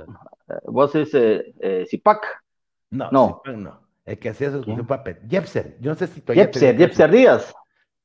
[0.66, 2.26] vos es eh, eh, Zipac.
[2.92, 3.42] no, no.
[3.46, 4.88] sí, no, el que hacía su excursión ¿Quién?
[4.88, 5.04] para.
[5.04, 7.54] Pe- Jepser, yo no sé si te- Jepser, Jepser Díaz.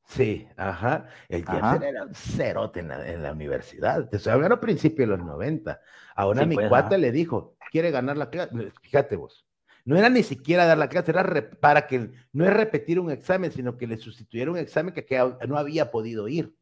[0.07, 1.07] Sí, ajá.
[1.29, 1.45] El.
[1.47, 4.09] Jepser era un cerote en la, en la universidad.
[4.09, 5.81] Te estoy hablando a principios de los 90.
[6.16, 6.99] Ahora Sí, mi pues, cuate ajá.
[6.99, 8.51] le dijo, quiere ganar la clase.
[8.83, 9.47] Fíjate vos.
[9.85, 13.51] No era ni siquiera dar la clase, era para que no es repetir un examen,
[13.53, 16.55] sino que le sustituyera un examen que, que no había podido ir.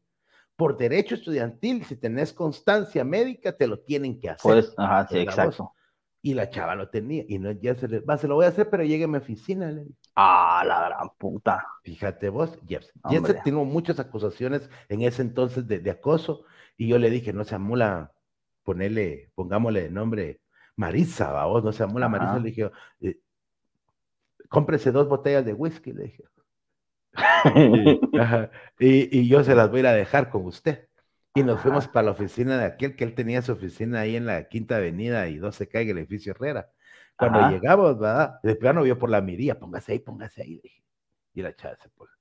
[0.59, 4.51] Por derecho estudiantil, si tenés constancia médica, te lo tienen que hacer.
[4.51, 5.71] Pues, ajá, sí, exacto.
[6.21, 7.23] Y la chava lo tenía.
[7.29, 9.17] Y no, ya se le, va, se lo voy a hacer, pero llegue a mi
[9.17, 9.71] oficina.
[9.71, 9.95] le dije.
[10.15, 11.65] Ah, la gran puta.
[11.83, 12.85] Fíjate vos, Jeff.
[13.09, 16.43] Jeff tengo muchas acusaciones en ese entonces de, de acoso
[16.75, 18.11] y yo le dije, no se amula,
[18.63, 20.41] ponele, pongámosle de nombre
[20.75, 22.07] Marisa, ¿va vos, no se amula.
[22.07, 23.19] Marisa, le dije, eh,
[24.49, 26.23] cómprese dos botellas de whisky, le dije.
[28.15, 30.87] Ajá, Y, y yo se las voy a ir a dejar con usted.
[31.33, 31.61] Y nos Ajá.
[31.61, 34.77] fuimos para la oficina de aquel que él tenía su oficina ahí en la Quinta
[34.77, 36.69] Avenida y 12 calle, el edificio Herrera.
[37.17, 37.41] Cuando Ajá.
[37.41, 38.35] llegamos, ¿verdad?
[38.43, 40.83] De plano vio por la miría, póngase ahí, póngase ahí, dije.
[41.33, 42.11] Y la chava se pone.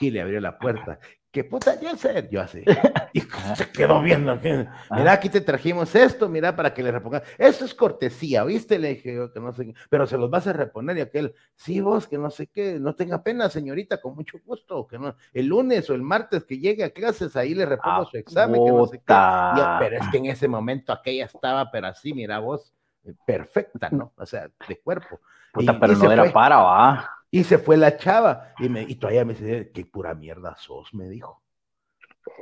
[0.00, 0.98] Y le abrió la puerta.
[1.36, 2.30] ¿Qué puta yo ser?
[2.30, 2.64] Yo así.
[3.12, 4.40] Y se quedó viendo.
[4.40, 7.24] que, Mira, aquí te trajimos esto, mira, para que le repongas.
[7.36, 8.78] Esto es cortesía, ¿viste?
[8.78, 11.34] Le dije yo que no sé, qué, pero se los vas a reponer y aquel,
[11.54, 15.14] sí, vos, que no sé qué, no tenga pena, señorita, con mucho gusto, que no,
[15.34, 18.62] el lunes o el martes que llegue a clases, ahí le repongo Ah, su examen,
[18.64, 19.04] que no sé qué.
[19.08, 22.72] Ya, pero es que en ese momento aquella estaba, pero así, mira vos,
[23.04, 24.12] eh, perfecta, ¿no?
[24.16, 25.20] O sea, de cuerpo.
[25.52, 26.32] Puta, Y- pero y no era fue.
[26.32, 27.10] para, va.
[27.36, 28.54] Y se fue la chava.
[28.58, 31.42] Y, me, y todavía me dice, qué pura mierda sos, me dijo.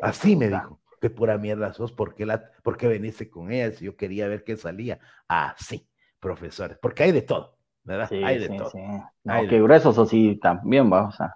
[0.00, 3.72] Así me dijo, qué pura mierda sos, ¿por qué, la, por qué veniste con ella
[3.72, 5.00] si yo quería ver qué salía?
[5.26, 5.88] Así,
[6.20, 8.08] profesores, porque hay de todo, ¿verdad?
[8.08, 8.70] Sí, hay de sí, todo.
[8.70, 8.78] sí.
[9.24, 11.08] No, Hay de qué gruesos así también, va.
[11.08, 11.34] O sea,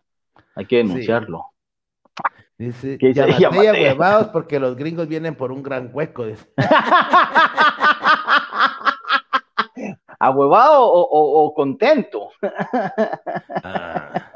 [0.54, 1.44] hay que denunciarlo.
[2.56, 6.26] Dice, ya huevados porque los gringos vienen por un gran hueco.
[6.26, 6.46] dice.
[10.20, 12.30] ¿Ahuevado o, o- o contento?
[13.64, 14.32] Ah.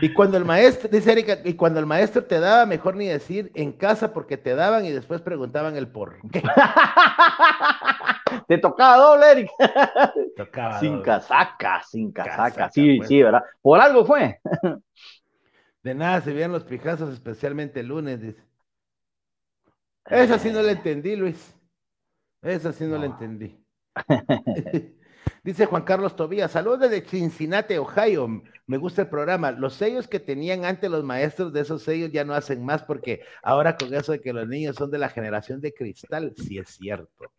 [0.00, 3.50] Y cuando el maestro, dice Erika, y cuando el maestro te daba, mejor ni decir
[3.54, 6.42] en casa porque te daban y después preguntaban el por qué.
[8.48, 9.50] Te tocaba doble, Eric.
[10.36, 11.04] Tocaba Sin doble.
[11.04, 12.36] casaca, sin casaca.
[12.36, 13.08] Casaca, Sí, pues.
[13.08, 13.42] sí, ¿verdad?
[13.62, 14.40] Por algo fue.
[15.82, 18.42] De nada se vieron los pijazos, especialmente el lunes, dice.
[20.06, 21.54] Esa sí no la entendí, Luis.
[22.42, 23.12] Esa sí no, la No.
[23.12, 23.63] entendí.
[25.42, 28.42] Dice Juan Carlos Tobías, saludos desde Cincinnati, Ohio.
[28.66, 29.50] Me gusta el programa.
[29.50, 33.20] Los sellos que tenían antes los maestros de esos sellos ya no hacen más porque
[33.42, 36.70] ahora con eso de que los niños son de la generación de cristal, sí es
[36.70, 37.30] cierto.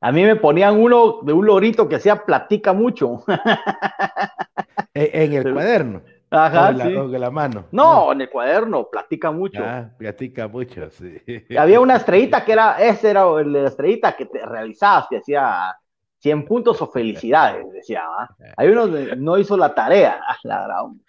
[0.00, 3.24] A mí me ponían uno de un lorito que hacía platica mucho.
[4.94, 6.02] E- En, el cuaderno.
[6.30, 6.94] Ajá, o, la, sí.
[6.94, 7.66] o en la mano.
[7.72, 9.62] No, en el cuaderno, platica mucho.
[9.64, 11.16] Ah, platica mucho, sí.
[11.48, 15.74] Y había una estrellita que era, ese era la estrellita que te realizabas, que decía
[16.22, 18.02] 100 puntos o felicidades, decía.
[18.06, 18.36] ¿va?
[18.56, 20.20] Hay uno que no hizo la tarea.
[20.28, 21.00] Ah, la gran.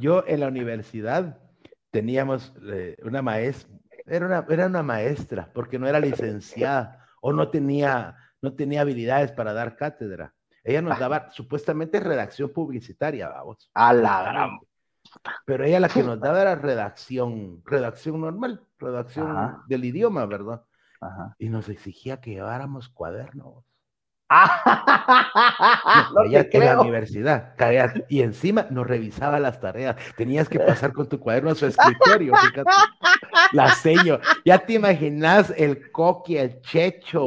[0.00, 1.38] Yo en la universidad
[1.90, 3.76] teníamos eh, una maestra,
[4.06, 9.32] era una, era una maestra, porque no era licenciada o no tenía, no tenía habilidades
[9.32, 10.34] para dar cátedra.
[10.62, 13.70] Ella nos daba supuestamente redacción publicitaria, vamos.
[13.74, 14.58] A la gran.
[15.46, 19.64] Pero ella la que nos daba era redacción, redacción normal, redacción Ajá.
[19.66, 20.62] del idioma, ¿verdad?
[21.00, 21.34] Ajá.
[21.38, 23.64] Y nos exigía que lleváramos cuadernos.
[26.14, 27.54] No, en la universidad.
[28.08, 29.96] y encima nos revisaba las tareas.
[30.16, 32.70] Tenías que pasar con tu cuaderno a su escritorio, fíjate.
[33.52, 34.18] La seño.
[34.44, 37.26] Ya te imaginas el coqui, el checho,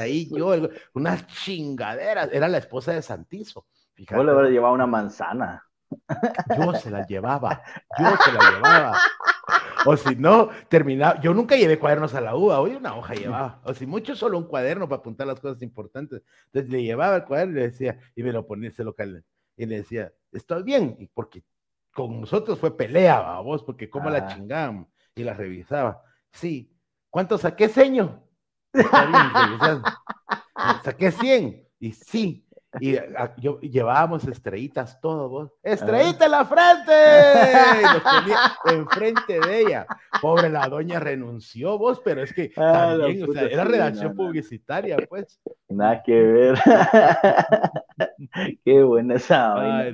[0.00, 2.30] ahí yo, unas chingaderas.
[2.32, 3.66] Era la esposa de Santizo.
[3.94, 4.24] Fíjate.
[4.24, 5.64] Yo le llevaba una manzana.
[6.56, 7.62] Yo se la llevaba,
[7.98, 8.98] yo se la llevaba.
[9.84, 11.20] O si no, terminaba.
[11.20, 13.60] Yo nunca llevé cuadernos a la uva, hoy una hoja llevaba.
[13.64, 16.22] O si mucho, solo un cuaderno para apuntar las cosas importantes.
[16.46, 19.24] Entonces le llevaba el cuaderno y le decía, y me lo ponía ese local.
[19.56, 21.44] Y le decía, estoy bien, y porque
[21.92, 24.26] con nosotros fue pelea, vos, porque cómo la ah.
[24.28, 24.88] chingábamos.
[25.14, 26.02] Y la revisaba.
[26.30, 26.72] Sí.
[27.10, 28.22] ¿Cuánto saqué, señor?
[30.84, 31.68] Saqué 100.
[31.80, 32.46] Y sí,
[32.80, 32.96] y
[33.38, 35.52] yo llevábamos estrellitas todo, vos.
[35.62, 36.92] ¡Estrellita en la frente!
[38.26, 39.86] Y enfrente de ella.
[40.20, 44.96] Pobre la doña renunció, vos, pero es que ah, también, o sea, era redacción publicitaria,
[45.08, 45.40] pues.
[45.68, 46.58] Nada que ver.
[48.64, 49.84] Qué buena esa.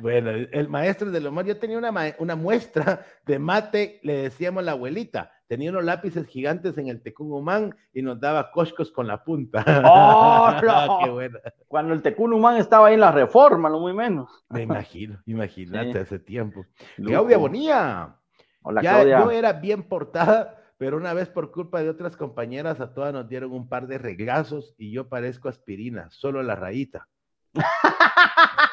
[0.00, 4.72] Bueno, el maestro del humor, yo tenía una, una muestra de mate, le decíamos la
[4.72, 9.64] abuelita tenía unos lápices gigantes en el Tecún y nos daba coscos con la punta.
[9.84, 10.48] ¡Oh,
[11.18, 11.30] Qué.
[11.66, 14.44] Cuando el Tecún estaba ahí en la reforma, no muy menos.
[14.48, 16.66] Me imagino, imagínate hace tiempo.
[16.94, 18.14] Claudia Bonía.
[18.62, 22.94] Hola, ya, Yo era bien portada, pero una vez por culpa de otras compañeras a
[22.94, 27.08] todas nos dieron un par de regazos y yo parezco aspirina, solo la rayita.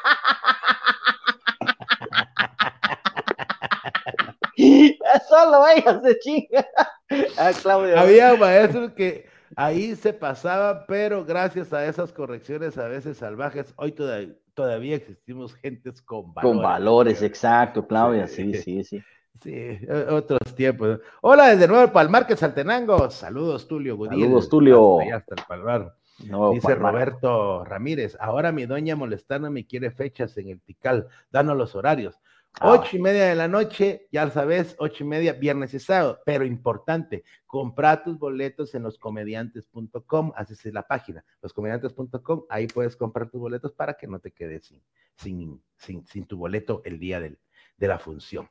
[5.38, 6.67] Solo ella se chinga.
[7.39, 7.54] Ah,
[7.95, 13.93] Había maestros que ahí se pasaba, pero gracias a esas correcciones a veces salvajes, hoy
[13.93, 16.54] todavía, todavía existimos gentes con valores.
[16.54, 19.02] Con valores, exacto, Claudia, sí, sí, sí.
[19.41, 19.80] sí.
[20.10, 21.00] otros tiempos.
[21.21, 23.10] Hola, desde Nuevo Palmar, que Saltenango.
[23.10, 23.97] Saludos, Tulio.
[24.06, 25.00] Saludos, Tulio.
[25.00, 25.93] Hasta, el Palmar.
[26.52, 31.73] Dice Roberto Ramírez, ahora mi doña molestando me quiere fechas en el Tical, danos los
[31.73, 32.19] horarios.
[32.59, 32.71] Ah.
[32.71, 36.19] Ocho y media de la noche, ya sabes, ocho y media, viernes y sábado.
[36.25, 43.29] Pero importante, compra tus boletos en loscomediantes.com, así es la página, loscomediantes.com, ahí puedes comprar
[43.29, 44.81] tus boletos para que no te quedes sin,
[45.15, 47.39] sin, sin, sin tu boleto el día del,
[47.77, 48.49] de la función.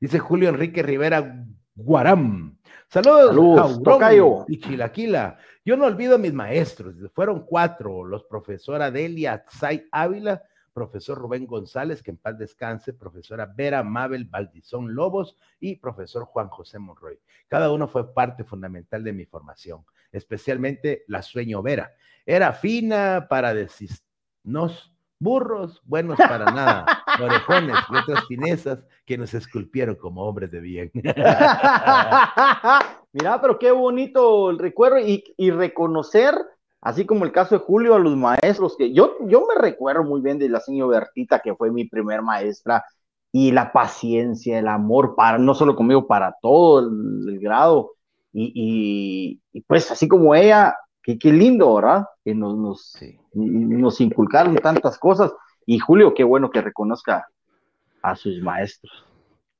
[0.00, 2.58] Dice Julio Enrique Rivera Guaram.
[2.88, 5.38] Saludos, Saludos y Chilaquila.
[5.64, 11.46] Yo no olvido a mis maestros, fueron cuatro, los profesora Delia Tsai Ávila, profesor Rubén
[11.46, 17.18] González, que en paz descanse, profesora Vera Mabel Valdizón Lobos y profesor Juan José Monroy.
[17.48, 21.92] Cada uno fue parte fundamental de mi formación, especialmente la sueño Vera.
[22.24, 26.86] Era fina para decirnos burros, buenos para nada,
[27.22, 30.90] orejones y otras finezas que nos esculpieron como hombres de bien.
[33.12, 36.34] Mira, pero qué bonito el recuerdo y, y reconocer
[36.80, 40.20] así como el caso de Julio, a los maestros, que yo, yo me recuerdo muy
[40.20, 42.84] bien de la señora Bertita, que fue mi primer maestra,
[43.32, 47.92] y la paciencia, el amor, para, no solo conmigo, para todo el, grado,
[48.32, 52.06] y, pues así como ella, qué lindo, ¿verdad?
[52.24, 52.98] Que nos, nos,
[53.34, 55.32] nos inculcaron tantas cosas,
[55.66, 57.28] y Julio, qué bueno que reconozca
[58.02, 59.04] a sus maestros.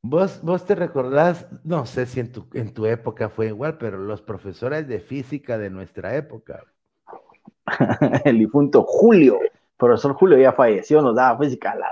[0.02, 3.98] Vos, vos te recordás, no sé si en tu, en tu época fue igual, pero
[3.98, 6.64] los profesores de física de nuestra época,
[8.24, 9.38] el difunto Julio,
[9.76, 11.86] profesor Julio ya falleció, nos daba física, la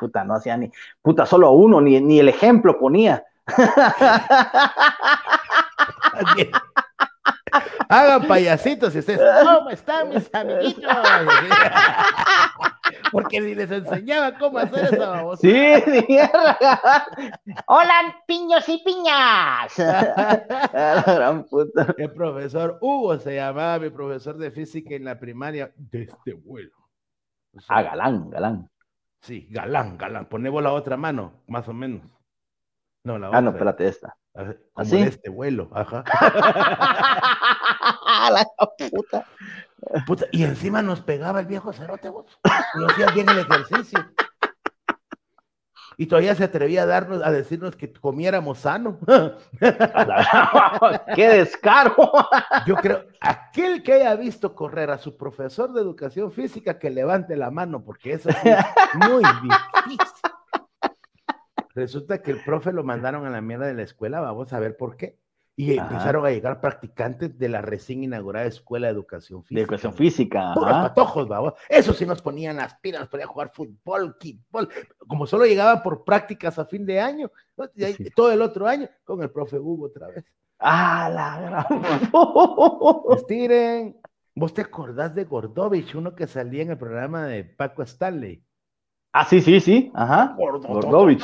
[0.00, 3.24] puta, no hacía ni, puta, solo uno, ni, ni el ejemplo ponía.
[7.88, 10.84] Hagan payasitos y ustedes, ¿cómo están mis amiguitos?
[13.12, 15.40] Porque si les enseñaba cómo hacer esa babosa.
[15.40, 15.50] Sí,
[17.66, 19.72] Hola, piños y piñas.
[21.06, 21.94] gran puta.
[21.98, 26.72] El profesor Hugo se llamaba mi profesor de física en la primaria de este vuelo.
[27.68, 28.70] ah, galán, galán.
[29.20, 30.26] Sí, galán, galán.
[30.26, 32.02] Ponemos la otra mano, más o menos.
[33.04, 33.38] No, la otra.
[33.38, 34.16] Ah, no, espérate, esta.
[34.32, 35.02] Como ¿Así?
[35.02, 36.04] de este vuelo, ajá.
[38.30, 38.46] la
[38.90, 39.26] puta.
[40.06, 42.38] Puta, y encima nos pegaba el viejo cerote, vos.
[42.76, 43.98] No hacías bien el ejercicio.
[45.96, 48.98] Y todavía se atrevía a darnos, a decirnos que comiéramos sano.
[51.14, 51.94] ¡Qué descaro!
[52.66, 57.36] Yo creo, aquel que haya visto correr a su profesor de educación física, que levante
[57.36, 58.36] la mano, porque eso es
[58.94, 59.98] muy difícil.
[61.74, 64.78] Resulta que el profe lo mandaron a la mierda de la escuela, vamos a ver
[64.78, 65.18] por qué.
[65.60, 69.54] Y empezaron a llegar practicantes de la recién inaugurada Escuela de Educación Física.
[69.54, 70.54] De Educación Física.
[70.54, 71.52] Puros patojos, vamos.
[71.68, 74.70] Eso sí nos ponían las pilas, nos ponían a jugar fútbol, kickball.
[75.06, 77.30] Como solo llegaban por prácticas a fin de año,
[78.14, 80.24] todo el otro año, con el profe Hugo otra vez.
[80.58, 82.10] ¡Ah, la gran!
[83.16, 84.00] Estiren,
[84.34, 88.42] ¿Vos te acordás de Gordovich, uno que salía en el programa de Paco Stanley?
[89.12, 89.90] Ah, sí, sí, sí.
[89.92, 90.34] Ajá.
[90.38, 91.22] Gordovich.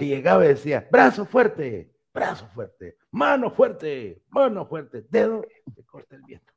[0.00, 5.44] Y llegaba y decía, brazo fuerte, brazo fuerte, mano fuerte, mano fuerte, dedo,
[5.74, 6.52] que corta el viento.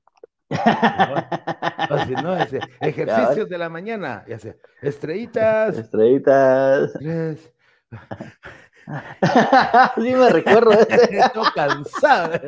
[0.50, 2.38] Así, ¿no?
[2.80, 4.24] ejercicios de la mañana.
[4.28, 5.78] Y hacía, estrellitas.
[5.78, 6.94] Estrellitas.
[6.94, 7.54] Tres.
[9.96, 11.04] sí me recuerdo ese.
[11.20, 12.40] Estoy cansado.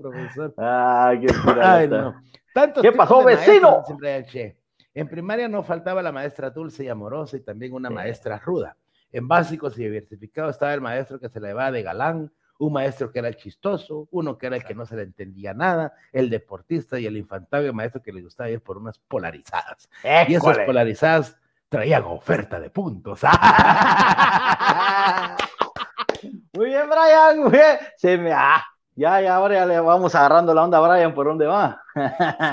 [0.00, 0.54] profesor.
[0.58, 1.26] Ah, qué,
[1.60, 2.22] Ay, no.
[2.80, 3.82] ¿Qué pasó, vecino?
[4.94, 8.76] En primaria no faltaba la maestra dulce y amorosa y también una maestra ruda.
[9.12, 13.12] En básicos y diversificados estaba el maestro que se le va de galán, un maestro
[13.12, 16.30] que era el chistoso, uno que era el que no se le entendía nada, el
[16.30, 19.88] deportista y el infantable maestro que le gustaba ir por unas polarizadas.
[20.28, 21.36] Y esas polarizadas
[21.68, 23.20] traían oferta de puntos.
[26.52, 27.78] muy bien, Brian, muy bien.
[27.96, 28.62] Se me, ah,
[28.94, 31.82] ya, ya, ahora ya le vamos agarrando la onda a Brian por dónde va.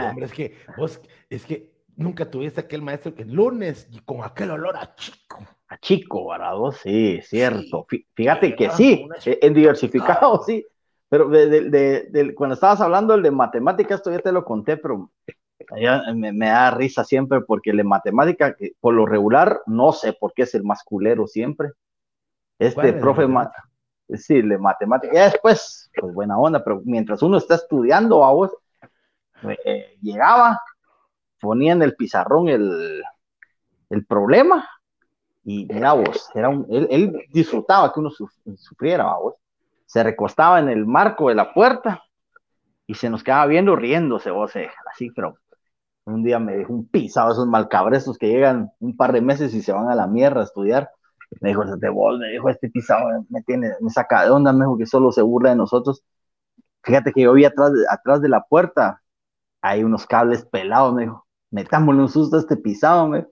[0.09, 4.23] hombre, es que vos, es que nunca tuviste aquel maestro que el lunes y con
[4.23, 5.45] aquel olor a chico.
[5.69, 7.85] A chico, varado, sí, cierto.
[8.13, 10.65] Fíjate que sí, eh, en diversificado, sí.
[11.07, 15.11] Pero de, cuando estabas hablando el de matemáticas, esto ya te lo conté, pero
[16.13, 20.33] me, me, da risa siempre porque el de matemática, por lo regular, no sé por
[20.33, 21.71] qué es el masculero siempre.
[22.59, 23.27] Este profe,
[24.15, 25.13] sí, el de matemática.
[25.13, 28.51] Ya después, pues buena onda, pero mientras uno está estudiando, a vos,
[29.65, 30.59] eh, llegaba
[31.39, 33.03] ponía en el pizarrón el,
[34.07, 34.67] problema
[35.49, 39.33] y mira vos, era un, él, disfrutaba que uno sufriera, vos.
[39.87, 42.03] Se recostaba en el marco de la puerta
[42.85, 45.39] y se nos quedaba viendo riéndose, vos, eh, así, pero
[46.05, 49.63] un día me dejó un pisado esos malcabresos que llegan un par de meses y
[49.63, 50.91] se van a la mierda a estudiar.
[51.41, 54.65] Me dijo, de vos, me dijo, este pisado me tiene, me saca de onda, me
[54.65, 56.03] dijo que solo se burla de nosotros.
[56.83, 59.01] Fíjate que yo vi atrás, atrás de la puerta,
[59.61, 63.25] hay unos cables pelados, me dijo metámosle un susto a este pisado, me.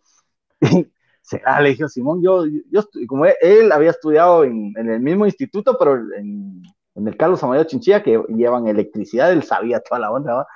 [1.28, 5.98] Será, le dije Simón, yo, yo, como él, había estudiado en, el mismo instituto, pero
[6.16, 6.64] en,
[6.96, 10.48] el Carlos Amayo Chinchilla, que llevan electricidad, él sabía toda la onda, ¿va?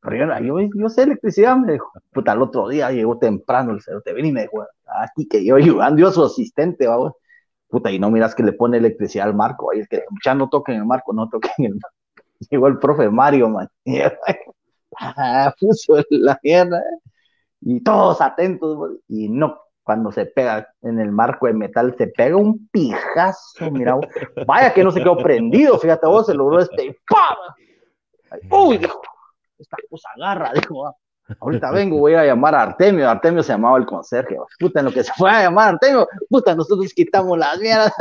[0.00, 4.12] Pero yo, yo, sé electricidad, me dijo, puta, el otro día llegó temprano el te
[4.12, 7.12] vení y me dijo, aquí que yo ayudando, yo su asistente, va,
[7.68, 10.48] puta, y no miras que le pone electricidad al marco, ahí es que ya no
[10.48, 11.96] toquen el marco, no toquen el marco.
[12.50, 13.68] Llegó el profe Mario, man.
[15.00, 16.80] ah, puso la mierda,
[17.60, 22.36] y todos atentos, y no, cuando se pega en el marco de metal, se pega
[22.36, 23.96] un pijazo, mira,
[24.46, 26.98] vaya que no se quedó prendido, fíjate vos, se logró este,
[28.50, 29.02] Uy, dijo,
[29.58, 30.94] esta cosa agarra, dijo, ah,
[31.40, 34.92] ahorita vengo, voy a llamar a Artemio, Artemio se llamaba el conserje, puta, en lo
[34.92, 37.92] que se fue a llamar Artemio, puta, nosotros quitamos las mierdas,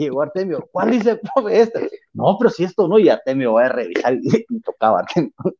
[0.00, 1.90] llegó Artemio, ¿cuál dice el profe este?
[2.12, 5.32] No, pero si esto no, y Artemio va a revisar y, tocaba Artemio.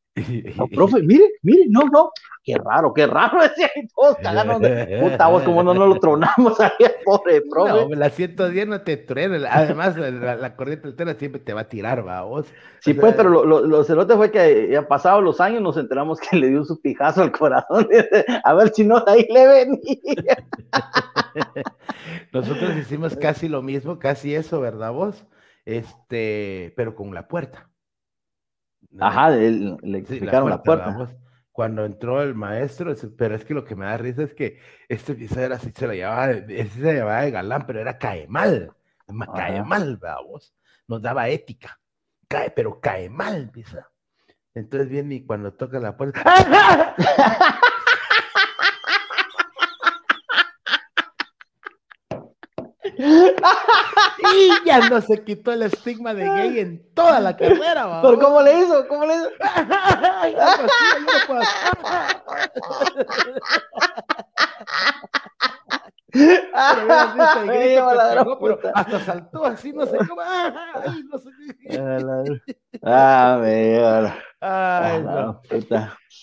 [0.57, 2.11] No, profe, mire, mire, no, no,
[2.43, 6.01] qué raro, qué raro, decía, y todos cagaron de puta vos, como no nos lo
[6.01, 6.73] tronamos ahí,
[7.05, 7.89] pobre profe.
[7.89, 12.07] No, la 110 no te truena, además la, corriente alterna siempre te va a tirar,
[12.07, 12.47] va, vos.
[12.81, 16.21] Sí, pues, pero lo, lo, lo celote fue que ya pasados los años nos enteramos
[16.21, 17.89] que le dio su pijazo al corazón,
[18.45, 20.45] a ver si no ahí le venía.
[22.33, 25.27] Nosotros hicimos casi lo mismo, casi eso, ¿verdad vos?
[25.65, 27.71] Este, pero con la puerta.
[28.99, 31.17] Ajá, le, explicaron la puerta.
[31.53, 34.59] Cuando entró el maestro, pero es que lo que me da risa es que
[34.89, 38.27] este piso era así, se la llevaba, ese se llevaba de galán, pero era cae
[38.29, 38.73] mal,
[39.35, 40.55] cae mal, vamos,
[40.89, 41.79] nos daba ética,
[42.29, 43.91] cae, pero cae mal, pisa.
[44.55, 46.23] Entonces viene y cuando toca la puerta,
[54.35, 58.01] y ya no se quitó el estigma de gay en toda la carrera.
[58.03, 58.87] ¿Pero cómo le hizo?
[58.89, 59.29] ¿Cómo le hizo?
[68.75, 70.21] hasta saltó así, no sé cómo.
[70.23, 71.31] Ay, no sé
[72.83, 73.41] Ah,
[74.41, 75.41] Ay, no.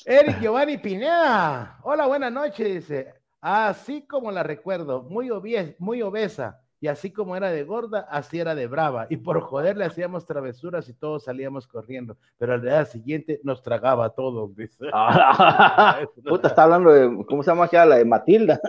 [0.05, 1.80] Eric Giovanni Pineda.
[1.84, 2.67] Hola, buenas noches.
[2.67, 5.32] Dice, así como la recuerdo, muy,
[5.80, 9.07] muy obesa y así como era de gorda, así era de brava.
[9.09, 12.17] Y por joder le hacíamos travesuras y todos salíamos corriendo.
[12.38, 14.51] Pero al día siguiente nos tragaba todo.
[16.28, 17.86] Puta, está hablando de, ¿cómo se llama acá?
[17.86, 18.59] La de Matilda.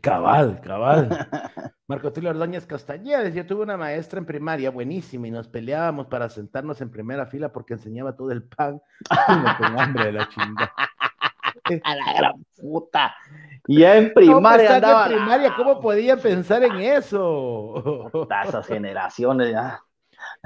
[0.00, 1.08] Cabal, cabal.
[1.88, 6.28] Marco Tulio Ordóñez Castañeda decía, tuve una maestra en primaria buenísima y nos peleábamos para
[6.28, 10.72] sentarnos en primera fila porque enseñaba todo el pan con hambre de la chingada.
[11.84, 13.14] A la gran puta.
[13.66, 15.06] Y ya en primaria andaba.
[15.06, 18.10] en primaria, ¿cómo podía pensar en eso?
[18.46, 19.80] Esas generaciones ya.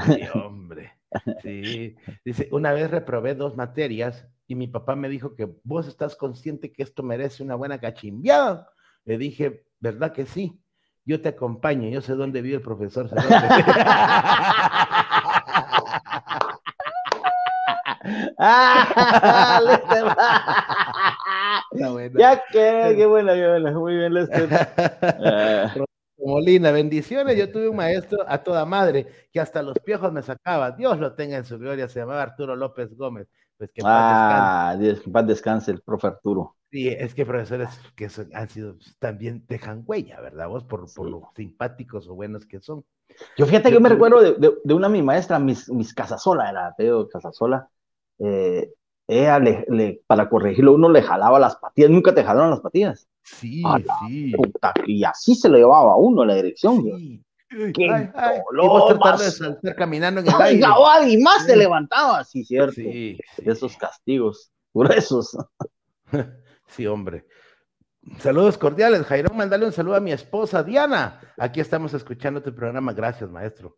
[0.05, 0.99] Sí, hombre.
[1.43, 6.17] Sí, dice, una vez reprobé dos materias y mi papá me dijo que vos estás
[6.17, 8.69] consciente que esto merece una buena cachimbiada.
[9.05, 10.59] Le dije, ¿verdad que sí?
[11.05, 13.11] Yo te acompaño, yo sé dónde vive el profesor.
[22.19, 24.49] Ya que, qué buena, qué buena, muy bien, Lester.
[26.25, 27.37] Molina, bendiciones.
[27.37, 30.71] Yo tuve un maestro a toda madre que hasta los piojos me sacaba.
[30.71, 31.89] Dios lo tenga en su gloria.
[31.89, 33.29] Se llamaba Arturo López Gómez.
[33.59, 36.57] Pues que ah, Dios, paz descanse el profe Arturo.
[36.71, 40.49] Sí, es que profesores que han sido también dejan huella, ¿verdad?
[40.49, 42.85] Vos por, por lo simpáticos o buenos que son.
[43.37, 46.75] Yo fíjate que yo me recuerdo de, de, una mi maestra, mis, mis Casasola, era
[46.77, 47.69] Teo Casasola.
[48.19, 48.73] Eh,
[49.13, 53.09] le, para corregirlo, uno le jalaba las patillas, nunca te jalaron las patillas.
[53.23, 53.63] Sí,
[54.09, 54.33] sí.
[54.87, 56.83] y así se lo llevaba a uno la dirección.
[56.83, 57.25] Sí.
[57.75, 58.41] Qué ay,
[59.19, 60.67] de saltar caminando en el aire.
[61.09, 62.75] y más se levantaba, sí, cierto.
[62.75, 65.37] Sí, Esos castigos gruesos.
[66.69, 67.27] Sí, hombre.
[68.19, 71.21] Saludos cordiales, Jairo, mandale un saludo a mi esposa Diana.
[71.37, 72.95] Aquí estamos escuchando tu programa.
[72.95, 73.77] Gracias, maestro.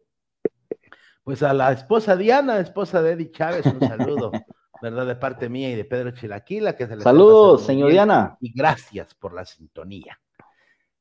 [1.25, 4.31] Pues a la esposa Diana, esposa de Eddie Chávez, un saludo.
[4.85, 5.07] ¿verdad?
[5.07, 8.37] De parte mía y de Pedro Chilaquila, que se Saludos, señor Diana.
[8.41, 10.21] Y gracias por la sintonía.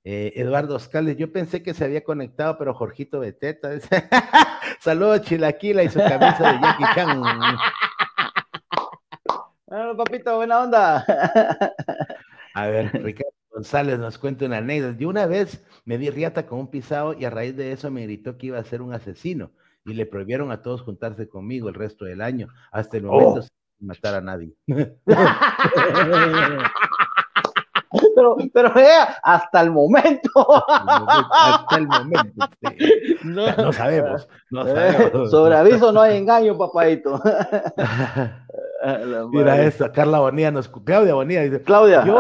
[0.06, 3.72] Eh, Eduardo Oscales, yo pensé que se había conectado, pero Jorgito Beteta.
[4.80, 7.22] Saludos, Chilaquila y su camisa de Jackie Chan.
[9.66, 11.04] Bueno, papito, buena onda.
[12.54, 14.96] A ver, Ricardo González nos cuenta una anécdota.
[15.00, 18.04] Yo una vez me di riata con un pisado y a raíz de eso me
[18.04, 19.52] gritó que iba a ser un asesino
[19.84, 22.50] y le prohibieron a todos juntarse conmigo el resto del año.
[22.72, 24.54] Hasta el momento oh matar a nadie.
[28.16, 28.72] pero, pero
[29.22, 30.30] hasta el momento.
[30.68, 32.48] hasta el momento.
[33.24, 35.32] No, sabemos, no sabemos.
[35.32, 37.22] Sobre aviso no hay engaño, papadito.
[39.32, 42.20] Mira eso, Carla Bonilla nos, Claudia Bonilla dice, Claudia, yo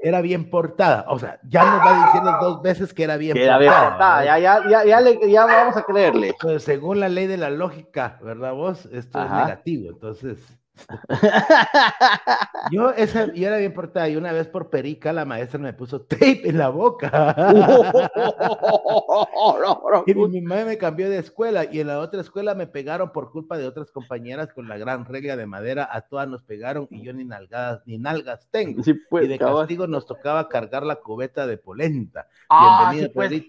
[0.00, 3.56] era bien portada, o sea, ya nos va diciendo dos veces que era bien portada.
[3.56, 6.34] Era bien portada, ya, ya, ya, ya, le, ya, vamos a creerle.
[6.40, 8.86] Pues según la ley de la lógica, ¿verdad vos?
[8.86, 10.59] Esto es negativo, entonces
[12.70, 16.02] yo, esa, yo era bien portada y una vez por perica la maestra me puso
[16.02, 17.34] tape en la boca.
[20.06, 23.30] y mi madre me cambió de escuela y en la otra escuela me pegaron por
[23.30, 25.88] culpa de otras compañeras con la gran regla de madera.
[25.90, 28.82] A todas nos pegaron y yo ni nalgadas ni nalgas tengo.
[29.08, 32.28] Pues, y de castigo nos tocaba cargar la cubeta de polenta.
[32.48, 33.42] Ah, Bienvenido, pues.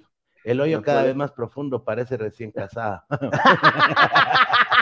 [0.43, 3.05] El hoyo cada vez más profundo parece recién casada.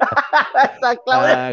[0.00, 1.52] Ah,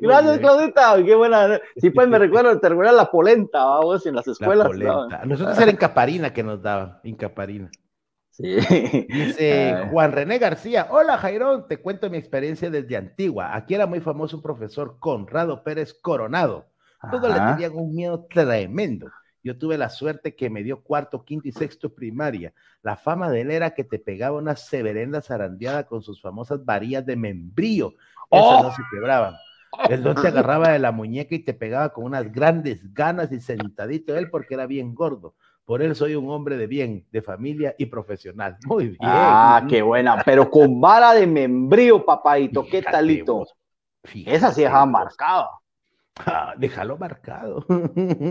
[0.00, 0.96] Gracias, Claudita.
[1.04, 1.60] Qué buena.
[1.76, 4.68] Sí, pues me recuerdo, te recuerda la polenta, vamos, en las escuelas.
[5.24, 7.70] Nosotros era Incaparina que nos daban, Incaparina.
[8.30, 8.56] Sí.
[9.08, 13.54] Dice Juan René García, hola Jairón, te cuento mi experiencia desde Antigua.
[13.54, 16.66] Aquí era muy famoso un profesor, Conrado Pérez Coronado.
[17.10, 19.08] Todos le tenían un miedo tremendo.
[19.44, 22.54] Yo tuve la suerte que me dio cuarto, quinto y sexto primaria.
[22.82, 27.04] La fama de él era que te pegaba una severenda zarandeada con sus famosas varillas
[27.04, 27.92] de membrío.
[28.30, 28.72] Esas no ¡Oh!
[28.74, 29.34] se quebraban.
[29.90, 33.40] El don te agarraba de la muñeca y te pegaba con unas grandes ganas y
[33.40, 35.34] sentadito él porque era bien gordo.
[35.66, 38.56] Por él soy un hombre de bien, de familia y profesional.
[38.66, 38.98] Muy bien.
[39.02, 40.22] Ah, qué buena.
[40.24, 42.64] Pero con vara de membrío, papadito.
[42.64, 43.44] ¿Qué talito?
[44.24, 45.50] Esa sí dejaba marcada.
[46.16, 47.64] Ah, déjalo marcado.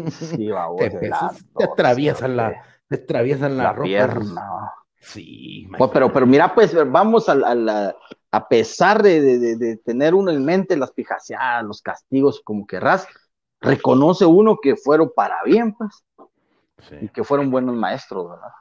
[0.09, 0.49] Sí,
[1.57, 3.83] te, atraviesan la, te atraviesan la, ropa.
[3.83, 4.73] Pierna.
[4.99, 7.95] Sí, pues, pero, pero mira, pues vamos a, a,
[8.31, 13.05] a pesar de, de, de, tener uno en mente las pijaseadas, los castigos, como querrás,
[13.59, 16.05] reconoce uno que fueron para bien, pues,
[17.01, 18.51] y que fueron buenos maestros, ¿verdad?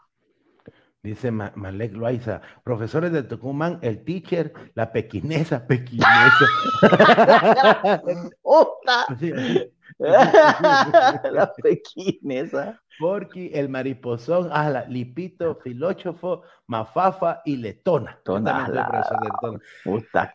[1.05, 6.47] Dice Malek Loaiza, profesores de Tucumán, el teacher, la pequinesa, pequinesa.
[9.99, 12.81] la pequinesa.
[12.99, 18.19] Porqui, el mariposón, ah, la, Lipito, Filóchofo, Mafafa y Letona.
[18.23, 18.67] Tona,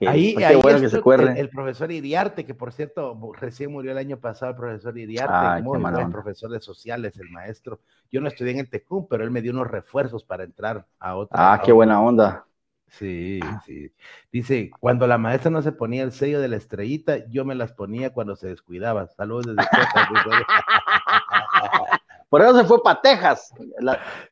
[0.02, 3.98] ahí, ahí bueno que se el, el, profesor Iriarte, que por cierto, recién murió el
[3.98, 7.80] año pasado el profesor Iriarte, muy buen profesor de sociales, el maestro.
[8.12, 11.16] Yo no estudié en el TECUM, pero él me dio unos refuerzos para entrar a
[11.16, 11.54] otra.
[11.54, 12.46] Ah, qué buena onda.
[12.90, 13.92] Sí, sí.
[14.32, 17.74] Dice, cuando la maestra no se ponía el sello de la estrellita, yo me las
[17.74, 19.08] ponía cuando se descuidaba.
[19.08, 19.58] Saludos desde
[22.30, 23.54] Por eso se fue para Texas,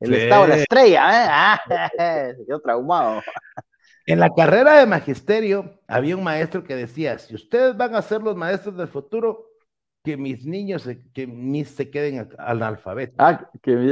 [0.01, 2.35] el estado de la estrella, ¿eh?
[2.45, 3.21] Quedó traumado.
[4.05, 8.21] En la carrera de magisterio había un maestro que decía, si ustedes van a ser
[8.21, 9.47] los maestros del futuro,
[10.05, 13.15] que mis niños, se, que mis se queden analfabetos.
[13.17, 13.91] Ah, que mi...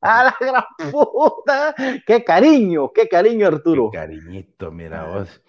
[0.00, 1.74] ¡A la gran puta!
[2.06, 2.92] ¡Qué cariño!
[2.92, 3.90] ¡Qué cariño, Arturo!
[3.90, 5.42] Qué cariñito, mira vos.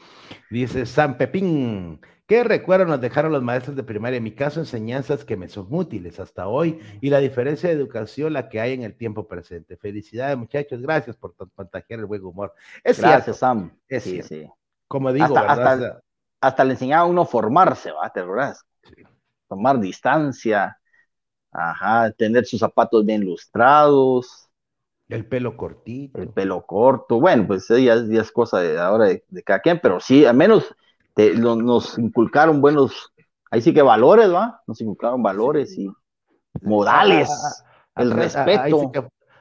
[0.50, 2.00] Dice San Pepín.
[2.26, 4.18] ¿Qué recuerdo nos dejaron los maestros de primaria?
[4.18, 8.34] En mi caso, enseñanzas que me son útiles hasta hoy y la diferencia de educación
[8.34, 9.78] la que hay en el tiempo presente.
[9.78, 10.80] Felicidades, muchachos.
[10.80, 12.54] Gracias por contagiar el buen humor.
[12.84, 13.76] Es Gracias, Sam.
[13.88, 14.48] Es sí, sí.
[14.88, 16.02] Como digo, hasta, Hasta,
[16.42, 18.10] le enseñaba a uno formarse, ¿va?
[18.10, 18.24] ¿Te?
[19.48, 20.80] Tomar distancia,
[21.52, 24.50] ajá, tener sus zapatos bien lustrados.
[25.08, 26.22] El pelo cortito.
[26.22, 27.20] El pelo corto.
[27.20, 30.76] Bueno, pues ya, es cosa de ahora de, de cada quien, pero sí, al menos
[31.36, 33.12] nos inculcaron buenos,
[33.52, 34.62] ahí sí que valores, ¿va?
[34.68, 35.92] Nos inculcaron valores y
[36.62, 37.30] modales,
[37.96, 38.92] el respeto.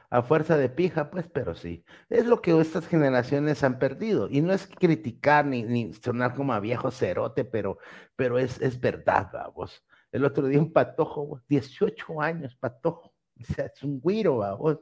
[0.09, 1.83] A fuerza de pija, pues, pero sí.
[2.09, 4.27] Es lo que estas generaciones han perdido.
[4.29, 7.77] Y no es criticar ni, ni sonar como a viejo cerote, pero,
[8.15, 9.83] pero es, es verdad, vamos.
[10.11, 13.13] El otro día un patojo, 18 años, patojo.
[13.39, 14.79] O sea, es un güiro, vamos.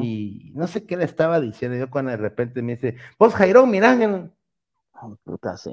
[0.00, 3.70] Y no sé qué le estaba diciendo yo cuando de repente me dice, vos Jairón,
[3.70, 3.96] mirá,
[5.24, 5.70] puta, sí.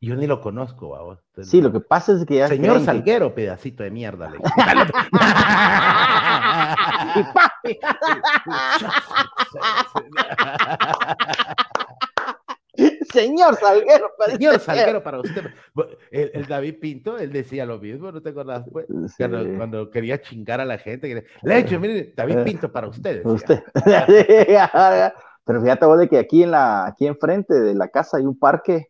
[0.00, 1.18] Yo ni lo conozco, vamos.
[1.42, 2.48] Sí, lo que pasa es que ya.
[2.48, 4.30] Señor Salguero, pedacito de mierda.
[4.30, 4.38] Le...
[13.12, 15.44] Señor Salguero, Señor Salguero para usted.
[16.10, 18.64] El, David Pinto, él decía lo mismo, ¿no te acordás?
[18.70, 18.86] Pues?
[19.16, 23.24] Cuando, quería chingar a la gente, le he hecho, mire, David eh, Pinto para ustedes.
[23.24, 23.62] Usted.
[25.48, 28.38] Pero fíjate vos de que aquí en la, aquí enfrente de la casa hay un
[28.38, 28.88] parque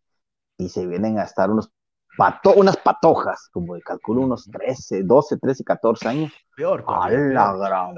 [0.56, 1.70] y se vienen a estar unos
[2.16, 6.32] pato, unas patojas, como de calculo unos 13, 12, 13, 14 años.
[6.56, 6.84] Peor.
[6.88, 7.94] A la gran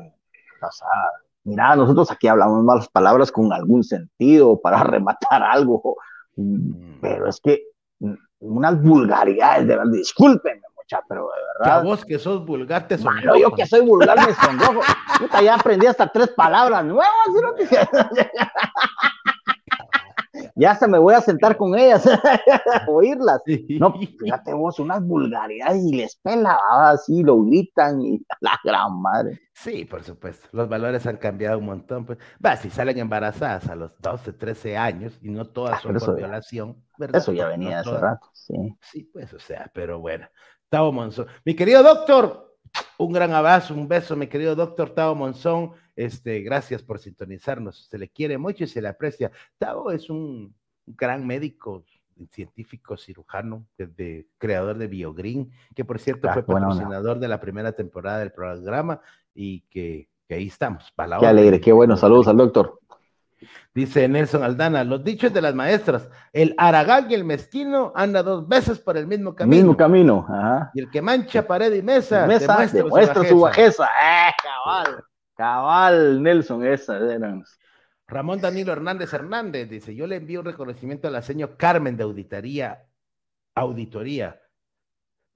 [0.60, 1.10] pasada.
[1.44, 5.96] Mira, nosotros aquí hablamos malas palabras con algún sentido para rematar algo,
[6.36, 7.00] mm.
[7.00, 7.62] pero es que
[8.00, 10.66] mm, unas vulgaridades, de verdad, discúlpenme,
[11.08, 11.82] pero de verdad.
[11.82, 13.38] Que vos que sos vulgar te sonrojo.
[13.38, 14.80] yo que soy vulgar me sonrojo.
[15.18, 17.06] Puta, ya aprendí hasta tres palabras nuevas.
[20.60, 22.04] ya se me voy a sentar con ellas,
[22.88, 23.40] oírlas.
[23.78, 29.40] No, fíjate vos, unas vulgaridades y les pela, así lo gritan y la gran madre.
[29.54, 30.48] Sí, por supuesto.
[30.52, 32.06] Los valores han cambiado un montón.
[32.06, 35.94] Pues, va, si salen embarazadas a los 12, 13 años y no todas ah, son
[35.94, 37.20] por violación, ¿verdad?
[37.20, 38.54] Eso ya venía hace rato, sí.
[38.80, 40.26] Sí, pues, o sea, pero bueno.
[40.70, 41.26] Tavo Monzón.
[41.44, 42.56] Mi querido doctor,
[42.96, 45.72] un gran abrazo, un beso, mi querido doctor Tavo Monzón.
[45.96, 47.88] Este, gracias por sintonizarnos.
[47.90, 49.30] Se le quiere mucho y se le aprecia.
[49.58, 50.54] Tavo es un
[50.86, 51.84] gran médico,
[52.30, 57.72] científico, cirujano, de, creador de BioGreen, que por cierto ah, fue patrocinador de la primera
[57.72, 59.00] temporada del programa
[59.34, 60.92] y que, ahí estamos.
[61.18, 61.96] qué alegre, qué bueno.
[61.96, 62.79] Saludos al doctor.
[63.74, 68.46] Dice Nelson Aldana, los dichos de las maestras, el aragán y el mezquino anda dos
[68.48, 69.56] veces por el mismo camino.
[69.56, 70.70] Mismo camino, ajá.
[70.74, 73.84] Y el que mancha pared y mesa, demuestra, su bajeza.
[73.84, 75.04] Eh, cabal,
[75.36, 76.98] cabal, Nelson, esa
[78.06, 82.02] Ramón Danilo Hernández Hernández dice, yo le envío un reconocimiento a la señora Carmen de
[82.02, 82.86] Auditoría,
[83.54, 84.39] Auditoría,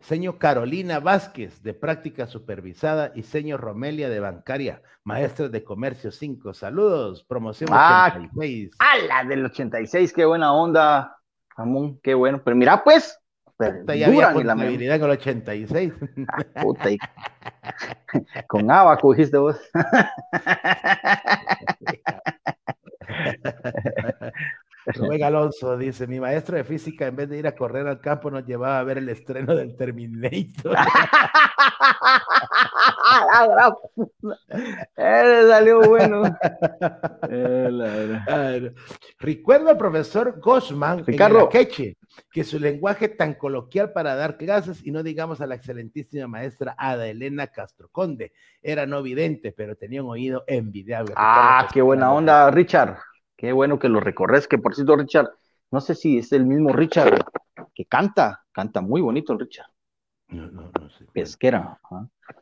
[0.01, 6.55] señor Carolina Vázquez, de práctica supervisada, y señor Romelia, de bancaria, maestra de comercio 5.
[6.55, 8.71] Saludos, promoción ah, 86.
[8.79, 11.17] Ah, la del 86, qué buena onda,
[11.57, 12.43] Ramón, qué bueno.
[12.45, 13.19] Pero mira, pues,
[13.59, 15.93] ya había contabilidad con el 86.
[16.29, 16.91] Ah, puta,
[18.49, 19.57] con abaco, dijiste vos.
[24.87, 28.31] Rubén Alonso dice, mi maestro de física en vez de ir a correr al campo
[28.31, 30.77] nos llevaba a ver el estreno del Terminator.
[34.97, 36.23] eh, salió bueno.
[39.19, 41.49] Recuerdo al profesor Gosman Ricardo.
[41.53, 41.97] en
[42.31, 46.75] que su lenguaje tan coloquial para dar clases, y no digamos a la excelentísima maestra
[46.79, 48.33] Ada Elena Castro Conde,
[48.63, 51.15] era no vidente, pero tenía un oído envidiable.
[51.17, 52.99] Ah, qué buena onda, Richard.
[53.37, 55.31] Qué bueno que lo recorres, que por cierto, Richard,
[55.71, 57.25] no sé si es el mismo Richard
[57.75, 59.67] que canta, canta muy bonito el Richard.
[60.29, 61.05] No, no, no sé.
[61.13, 61.79] Pesquera.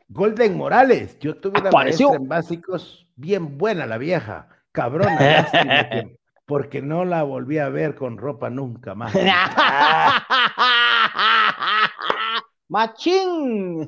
[0.07, 5.47] Golden Morales, yo tuve una maestra en básicos bien buena la vieja, cabrona,
[6.45, 9.13] porque no la volví a ver con ropa nunca más.
[12.69, 13.87] ¡Machín!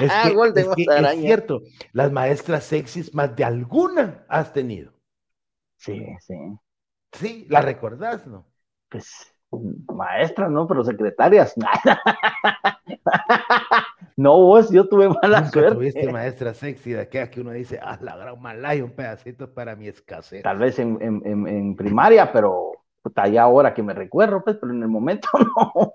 [0.00, 0.12] Es,
[0.56, 1.62] es cierto,
[1.92, 4.95] las maestras sexys más de alguna has tenido.
[5.86, 6.34] Sí, sí.
[7.12, 8.46] Sí, la recordás, ¿no?
[8.88, 9.32] Pues
[9.94, 10.66] maestras, ¿no?
[10.66, 11.54] Pero secretarias.
[14.16, 15.74] no, vos, yo tuve mala Nunca suerte.
[15.74, 19.76] tuviste maestra sexy de aquella que uno dice, ah, la gran malaya, un pedacito para
[19.76, 20.42] mi escasez.
[20.42, 22.72] Tal vez en, en, en, primaria, pero
[23.02, 25.94] puta, ya ahora que me recuerdo, pues, pero en el momento no.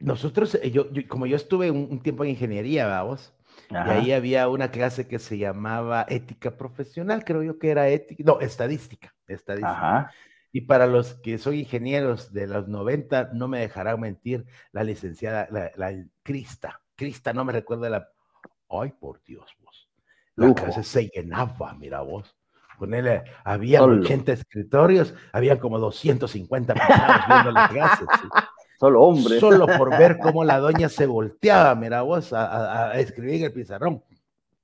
[0.00, 3.32] Nosotros, eh, yo, como yo estuve un, tiempo en ingeniería, vamos,
[3.70, 8.22] y ahí había una clase que se llamaba ética profesional, creo yo que era ética,
[8.24, 10.10] no, estadística, estadística.
[10.52, 15.48] Y para los que son ingenieros de los 90, no me dejarán mentir, la licenciada,
[15.50, 15.92] la,
[16.22, 18.08] Crista, Crista, no me recuerdo la...
[18.70, 19.90] Ay, por Dios, vos.
[20.34, 22.36] La clase se llenaba, mira vos.
[22.78, 28.04] Con él había 80 escritorios, había como 250 personas viendo la clase.
[28.78, 29.40] Solo hombre.
[29.40, 34.02] Solo por ver cómo la doña se volteaba, mira vos, a, escribir en el pizarrón.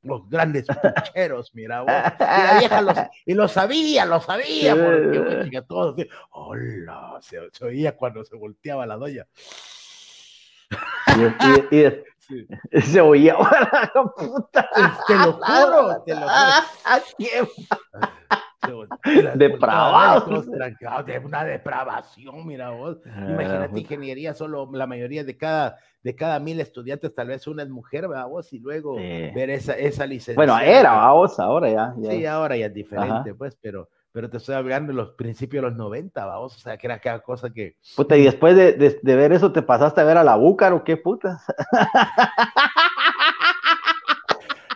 [0.02, 1.92] Los grandes pucheros, mira vos.
[2.18, 5.96] Y la vieja los, y lo sabía, lo sabía, porque todos,
[6.30, 9.26] hola, se, oía cuando se volteaba la doña.
[11.70, 11.84] Y, y,
[12.82, 13.36] se oía,
[14.16, 14.68] puta.
[15.06, 17.48] Te lo juro, te lo juro.
[19.34, 20.42] Depravado.
[21.04, 22.98] De una depravación, mira vos.
[23.06, 27.62] Ah, Imagínate, ingeniería, solo la mayoría de cada, de cada mil estudiantes, tal vez una
[27.62, 28.52] es mujer, ¿verdad vos?
[28.52, 30.34] Y luego ver esa, esa licencia.
[30.34, 34.54] Bueno, era, vos, ahora ya, Sí, ahora ya es diferente, pues, pero pero te estoy
[34.54, 37.76] hablando de los principios de los 90, vamos, o sea, que era cada cosa que...
[37.96, 40.84] Puta, y después de, de, ver eso, ¿te pasaste a ver a la Búcaro?
[40.84, 41.42] ¿Qué putas?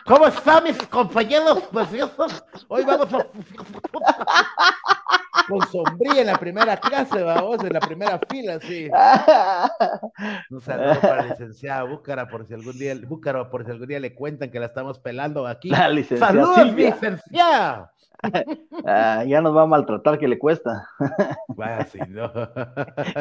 [0.07, 2.45] ¿Cómo están mis compañeros preciosos?
[2.69, 3.27] Hoy vamos a...
[5.49, 8.89] Con sombría en la primera clase, vamos, en la primera fila, sí.
[10.51, 14.01] Un saludo para la licenciada Búcara, por si algún día, Búcaro, por si algún día
[14.01, 15.71] le cuentan que la estamos pelando aquí.
[15.71, 17.93] ¡Saludos, licenciada!
[18.87, 20.89] Ah, ya nos va a maltratar que le cuesta.
[21.49, 22.31] Vaya, sí, no.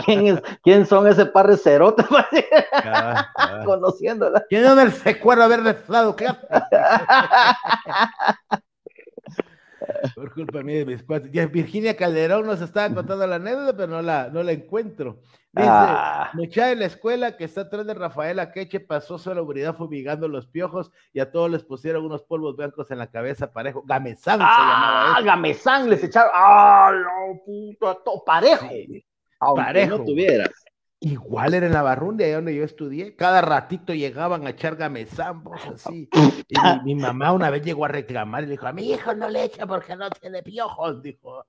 [0.05, 2.05] ¿Quién, ¿Quién, son ese par de cerotes?
[3.65, 4.45] Conociéndola.
[4.47, 6.15] ¿Quién no se acuerda haber desflado?
[10.15, 11.31] Por culpa mía de mis cuates.
[11.51, 15.21] Virginia Calderón nos estaba contando la anécdota, pero no la, no la encuentro.
[15.51, 16.31] Dice, ah.
[16.33, 20.47] muchacha en la escuela que está atrás de Rafael Akeche pasó su seguridad fumigando los
[20.47, 23.81] piojos y a todos les pusieron unos polvos blancos en la cabeza parejo.
[23.85, 25.15] Gamesán ah, se llamaba.
[25.15, 26.31] Ah, Gamesán les echaron.
[26.33, 28.01] ¡Ah, no, puto!
[28.03, 28.67] Todo parejo.
[29.55, 29.97] parejo.
[29.97, 30.64] no tuvieras.
[31.05, 33.15] Igual era en la Barrundia, ahí donde yo estudié.
[33.15, 36.09] Cada ratito llegaban a echar gamesambos así.
[36.47, 39.29] Y mi, mamá una vez llegó a reclamar y le dijo: A mi hijo no
[39.29, 41.03] le echa porque no tiene piojos.
[41.03, 41.45] Dijo.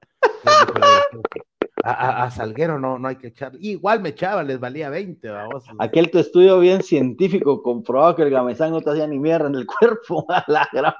[1.82, 3.52] A, Salguero no, no hay que echar.
[3.58, 5.26] Igual me echaba, les valía 20.
[5.30, 5.64] Vamos.
[5.78, 9.54] Aquel tu estudio bien científico comprobaba que el gamesán no te hacía ni mierda en
[9.54, 10.26] el cuerpo.
[10.28, 10.94] A la gran.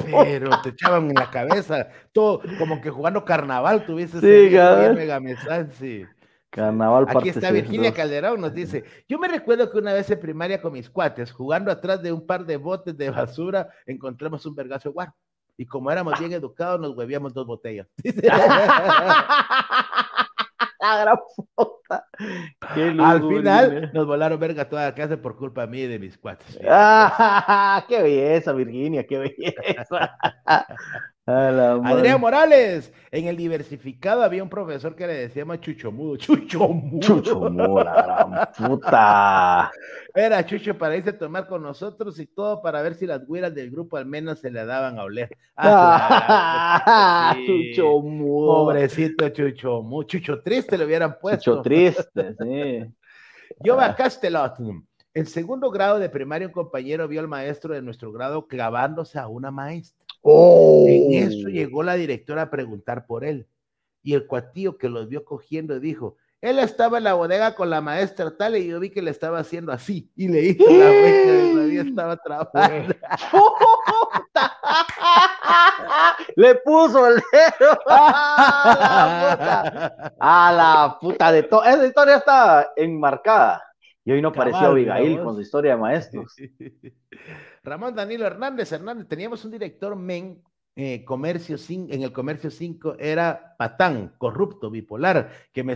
[0.00, 6.06] Pero te echaban en la cabeza, todo como que jugando carnaval tuviese sí, ese sí.
[6.56, 10.62] Carnaval Aquí está Virginia Calderón, nos dice, yo me recuerdo que una vez en primaria
[10.62, 14.88] con mis cuates, jugando atrás de un par de botes de basura, encontramos un vergazo
[14.88, 15.14] de guaro.
[15.58, 17.86] Y como éramos bien educados, nos huevíamos dos botellas.
[20.80, 21.18] La gran
[21.54, 22.06] puta.
[22.58, 26.56] Al final nos volaron verga toda la casa por culpa mía y de mis cuates.
[27.88, 29.06] ¡Qué belleza, Virginia!
[29.06, 30.16] ¡Qué belleza!
[31.28, 36.16] Adrián Morales, en el diversificado había un profesor que le decíamos Chucho Mudo.
[36.16, 37.00] Chucho Mudo.
[37.00, 39.72] Chucho Mudo, la gran puta.
[40.14, 43.52] Era Chucho para irse a tomar con nosotros y todo para ver si las güeras
[43.52, 45.36] del grupo al menos se le daban a oler.
[45.56, 48.64] Ah, Chucho Mudo.
[48.64, 50.04] Pobrecito Chucho Mudo.
[50.04, 51.56] Chucho Triste le hubieran puesto.
[51.56, 52.84] Chucho Triste, sí.
[53.64, 53.96] Yoba ah.
[53.96, 54.54] Castelot.
[55.12, 59.26] En segundo grado de primaria, un compañero vio al maestro de nuestro grado clavándose a
[59.26, 60.05] una maestra.
[60.26, 61.50] En eso oh.
[61.50, 63.46] llegó la directora a preguntar por él.
[64.02, 67.80] Y el cuatío que los vio cogiendo dijo, él estaba en la bodega con la
[67.80, 70.10] maestra tal y yo vi que le estaba haciendo así.
[70.16, 72.94] Y le hizo la que todavía estaba trabajando.
[76.36, 77.78] le puso el dedo
[80.20, 81.64] a la puta, de todo.
[81.64, 83.62] Esa historia está enmarcada.
[84.04, 86.32] Y hoy no apareció Abigail con su historia de maestros.
[87.66, 90.42] Ramón Danilo Hernández, Hernández, teníamos un director men
[90.76, 95.74] eh, comercio en el comercio 5 era patán, corrupto, bipolar, que me,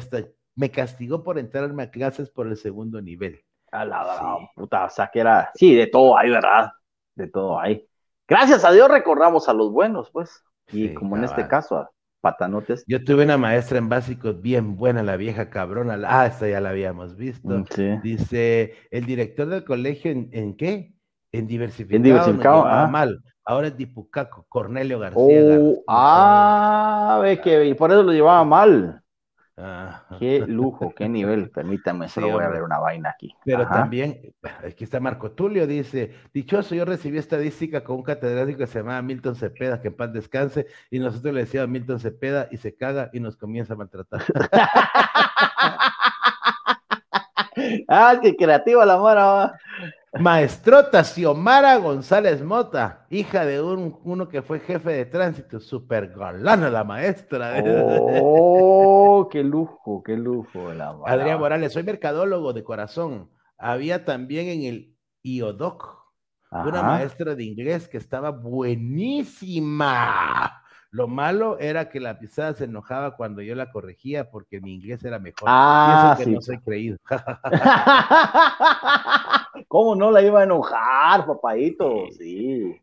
[0.54, 3.42] me castigó por entrarme a clases por el segundo nivel.
[3.72, 6.72] A la, puta, o sea que era, sí, de todo hay, ¿verdad?
[7.14, 7.86] De todo hay.
[8.28, 10.44] Gracias a Dios recordamos a los buenos, pues.
[10.70, 12.84] Y como en este caso, a patanotes.
[12.86, 15.98] Yo tuve una maestra en básicos bien buena, la vieja cabrona.
[16.06, 17.48] Ah, esta ya la habíamos visto.
[17.48, 20.92] Mm, Dice, el director del colegio, ¿en qué?
[21.32, 22.88] En diversificado, en diversificado ah.
[22.88, 23.22] mal.
[23.44, 25.22] Ahora es Dipucaco, Cornelio García.
[25.22, 29.02] Oh, ah, ve que por eso lo llevaba mal.
[30.18, 31.50] Qué lujo, qué nivel.
[31.50, 33.34] Permítame, solo voy a ver una vaina aquí.
[33.44, 38.66] Pero también, aquí está Marco Tulio, dice, dichoso, yo recibí estadística con un catedrático que
[38.66, 42.56] se llamaba Milton Cepeda, que en paz descanse, y nosotros le decíamos Milton Cepeda y
[42.56, 44.22] se caga y nos comienza a maltratar.
[47.88, 49.58] ah, qué creativa la Mara.
[50.18, 56.68] Maestrota Xiomara González Mota, hija de un, uno que fue jefe de tránsito, super galana
[56.68, 57.62] la maestra.
[58.20, 60.96] Oh, qué lujo, qué lujo la.
[61.06, 63.30] Adrián Morales, soy mercadólogo de corazón.
[63.56, 66.00] Había también en el IODOC
[66.50, 70.64] una maestra de inglés que estaba buenísima.
[70.90, 75.04] Lo malo era que la pisada se enojaba cuando yo la corregía porque mi inglés
[75.04, 75.44] era mejor.
[75.46, 76.98] Ah, y eso que no soy creído.
[79.68, 82.06] ¿Cómo no la iba a enojar, papadito?
[82.16, 82.80] Sí.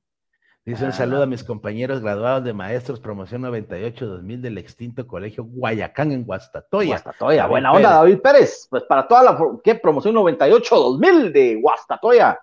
[0.67, 6.11] Dice un saludo a mis compañeros graduados de maestros promoción 98-2000 del extinto colegio Guayacán
[6.11, 6.89] en Guastatoya.
[6.89, 8.67] Guastatoya, buena onda, David Pérez.
[8.69, 9.75] Pues para toda la ¿qué?
[9.75, 12.37] promoción 98-2000 de Guastatoya.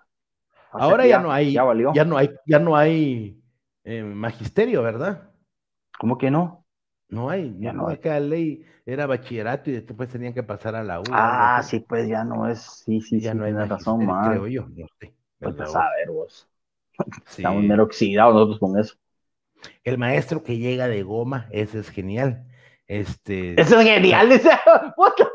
[0.71, 1.63] Ahora ya, no hay, ya,
[2.03, 3.39] no hay, ya no hay
[3.83, 5.29] eh, magisterio, ¿verdad?
[5.99, 6.64] ¿Cómo que no?
[7.09, 7.95] No hay, ya no, hay.
[7.95, 11.03] Acá ley era bachillerato y después tenían que pasar a la U.
[11.11, 14.27] Ah, sí, pues ya no es, sí, sí, ya no hay razón, más.
[14.29, 15.13] Creo yo, no sé.
[15.39, 16.49] Pues a ver vos.
[17.27, 18.95] Estamos mero oxidados nosotros con eso.
[19.85, 22.45] El maestro que llega de goma, ese es genial.
[22.87, 23.59] Este...
[23.59, 24.29] Eso es genial,
[24.95, 25.25] ¿Por qué,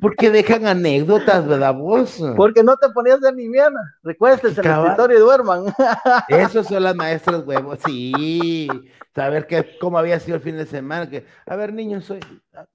[0.00, 2.22] porque, dejan anécdotas, ¿verdad vos?
[2.36, 3.80] Porque no te ponías de Viviana.
[4.04, 5.64] Recuérdate, el escritorio y duerman.
[6.28, 8.68] Esos son las maestras huevos, sí.
[9.12, 11.10] Saber que, cómo había sido el fin de semana.
[11.10, 12.20] Que, a ver, niños, soy,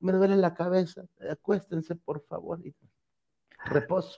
[0.02, 1.04] me duele la cabeza.
[1.32, 2.60] Acuéstense, por favor.
[3.66, 4.18] Reposo.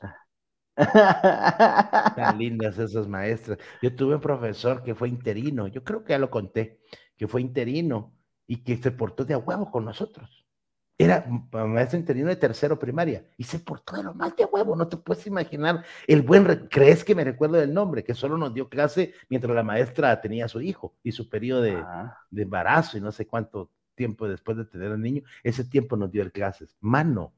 [2.16, 3.60] Tan lindas esas maestras.
[3.84, 6.80] Yo tuve un profesor que fue interino, yo creo que ya lo conté,
[7.18, 8.18] que fue interino
[8.50, 10.43] y que se portó de a huevo con nosotros.
[10.97, 14.76] Era maestro interino de tercero primaria y se portó de lo más de huevo.
[14.76, 16.68] No te puedes imaginar el buen.
[16.68, 18.04] ¿Crees que me recuerdo del nombre?
[18.04, 21.62] Que solo nos dio clase mientras la maestra tenía a su hijo y su periodo
[21.62, 21.82] de,
[22.32, 25.22] de embarazo y no sé cuánto tiempo después de tener al niño.
[25.43, 26.76] Ese tiempo nos dio clases.
[26.82, 27.34] Mano,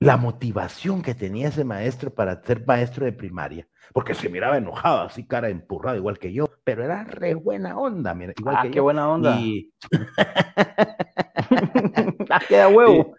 [0.00, 5.00] la motivación que tenía ese maestro para ser maestro de primaria, porque se miraba enojado,
[5.00, 8.70] así cara empurrada, igual que yo, pero era re buena onda, mira, igual ah, que
[8.70, 9.40] qué buena onda.
[9.40, 9.72] Y...
[12.30, 13.14] ah, queda huevo.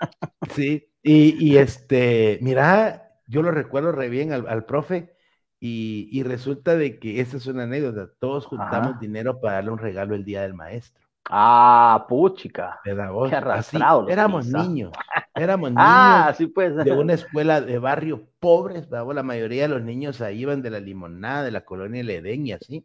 [0.54, 5.16] sí, y, este, mira, yo lo recuerdo re bien al, profe,
[5.60, 10.16] y, resulta de que esta es una anécdota, todos juntamos dinero para darle un regalo
[10.16, 10.99] el día del maestro.
[11.32, 12.80] Ah, puchica.
[12.84, 14.10] Qué arrastrado.
[14.10, 14.92] éramos niños.
[15.36, 16.76] Éramos ah, niños pues.
[16.76, 18.90] de una escuela de barrio pobres.
[18.90, 22.54] La mayoría de los niños ahí iban de la limonada, de la colonia Ledén y
[22.54, 22.84] así.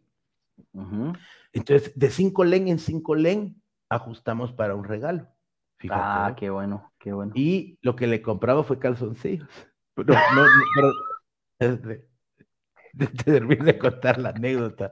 [1.53, 5.27] Entonces, de cinco len en cinco len, ajustamos para un regalo.
[5.89, 7.31] ah, qué bueno, qué bueno.
[7.35, 9.49] Y lo que le compraba fue calzoncillos.
[9.97, 10.91] No, no, no,
[11.57, 11.77] pero,
[12.93, 14.91] de, de, de contar la anécdota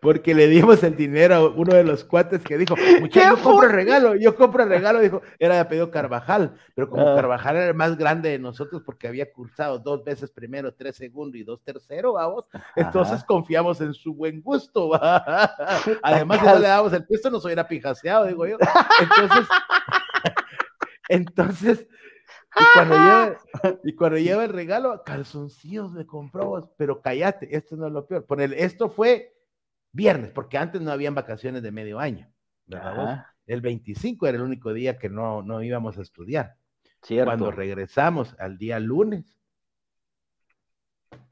[0.00, 3.66] porque le dimos el dinero a uno de los cuates que dijo, muchacho, yo compro
[3.68, 7.14] el regalo, yo compro el regalo, dijo, era de apellido Carvajal, pero como ah.
[7.14, 11.36] Carvajal era el más grande de nosotros porque había cursado dos veces primero, tres segundos
[11.36, 14.90] y dos tercero, vamos, entonces confiamos en su buen gusto,
[16.02, 18.58] además si no le damos el puesto nos hubiera pijaseado, digo yo,
[19.00, 19.48] entonces,
[21.08, 21.86] entonces,
[22.54, 23.40] y cuando, lleva,
[23.84, 28.26] y cuando lleva el regalo, calzoncillos me compró, pero cállate, esto no es lo peor.
[28.26, 29.34] Poner, esto fue
[29.92, 32.30] viernes, porque antes no habían vacaciones de medio año.
[33.46, 36.56] El 25 era el único día que no, no íbamos a estudiar.
[37.24, 39.38] Cuando regresamos al día lunes,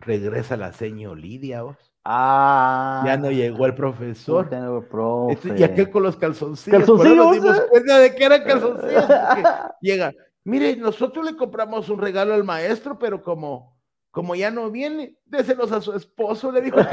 [0.00, 1.76] regresa la seño Lidia, vos.
[2.04, 4.48] Ah, ya no llegó el profesor.
[4.88, 5.54] Profe.
[5.56, 6.80] y aquel con los calzoncillos.
[6.80, 7.16] ¿Calzoncillos?
[7.16, 9.04] Nos dimos cuenta de que eran calzoncillos.
[9.80, 10.12] llega,
[10.44, 13.80] mire, nosotros le compramos un regalo al maestro, pero como
[14.10, 16.78] como ya no viene, déselos a su esposo, le dijo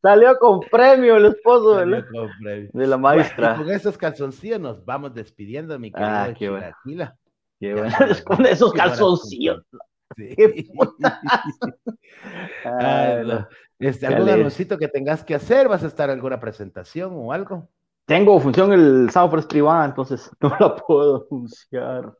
[0.00, 2.06] Salió con premio el esposo de la,
[2.72, 3.56] de la maestra.
[3.56, 6.76] con esos calzoncillos nos vamos despidiendo, mi querida ah, qué bueno.
[7.58, 7.90] Qué bueno.
[8.24, 9.64] con esos calzoncillos.
[10.16, 10.36] Sí.
[10.36, 10.68] ¿Qué
[13.80, 15.66] este, ¿Algún anuncito que tengas que hacer?
[15.66, 17.68] ¿Vas a estar en alguna presentación o algo?
[18.08, 22.14] Tengo función el por privada, entonces no la puedo anunciar.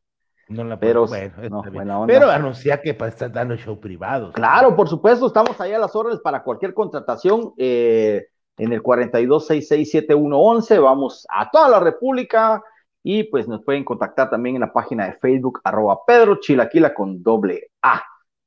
[0.50, 1.62] No la pero, bueno,
[2.06, 4.32] pero anuncia que para estar dando show privado.
[4.32, 8.26] Claro, por supuesto, estamos ahí a las órdenes para cualquier contratación eh,
[8.58, 10.82] en el 42667111.
[10.82, 12.62] Vamos a toda la República
[13.02, 17.22] y pues nos pueden contactar también en la página de Facebook, arroba Pedro Chilaquila con
[17.22, 18.02] doble A.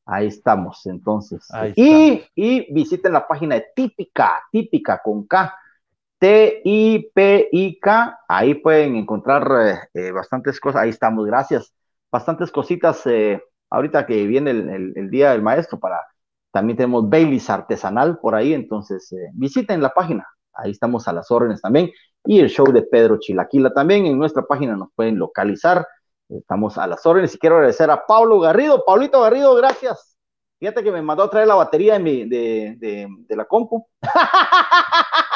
[0.05, 1.47] Ahí estamos, entonces.
[1.75, 5.55] y, y visiten la página de Típica, Típica con K.
[6.21, 11.73] T-I-P-I-K, ahí pueden encontrar eh, eh, bastantes cosas, ahí estamos, gracias
[12.11, 13.41] bastantes cositas eh,
[13.71, 15.99] ahorita que viene el, Día del Maestro para...
[16.51, 21.61] También tenemos Baileys artesanal por ahí, entonces visiten la página, ahí estamos a las órdenes
[21.61, 21.89] también.
[22.25, 23.73] y el show de Pedro Chilaquila.
[23.73, 25.87] También en nuestra página nos pueden localizar.
[26.29, 28.83] Estamos a las órdenes y quiero agradecer a Pablo Garrido.
[28.85, 30.17] Paulito Garrido, gracias.
[30.59, 33.87] Fíjate que me mandó a traer la batería de, mi, de, de, de la compu.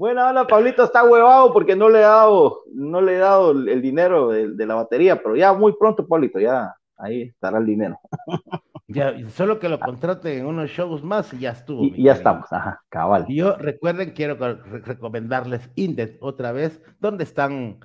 [0.00, 3.82] Bueno, hola, Pablito está huevado porque no le he dado, no le he dado el,
[3.82, 8.00] dinero de, la batería, pero ya muy pronto, Pablito, ya ahí estará el dinero.
[8.88, 11.84] Ya, solo que lo contrate en unos shows más y ya estuvo.
[11.84, 13.24] Y, ya estamos, ajá, cabal.
[13.28, 17.78] Y yo recuerden, quiero recomendarles Indet otra vez, donde están,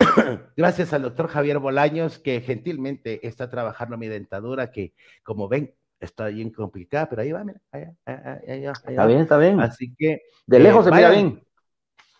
[0.56, 4.92] gracias al doctor Javier Bolaños, que gentilmente está trabajando mi dentadura, que
[5.22, 9.38] como ven, está bien complicada, pero ahí va, mira, allá, allá, allá, Está bien, está
[9.38, 9.60] bien.
[9.60, 10.22] Así que.
[10.46, 11.40] De lejos se mira bien.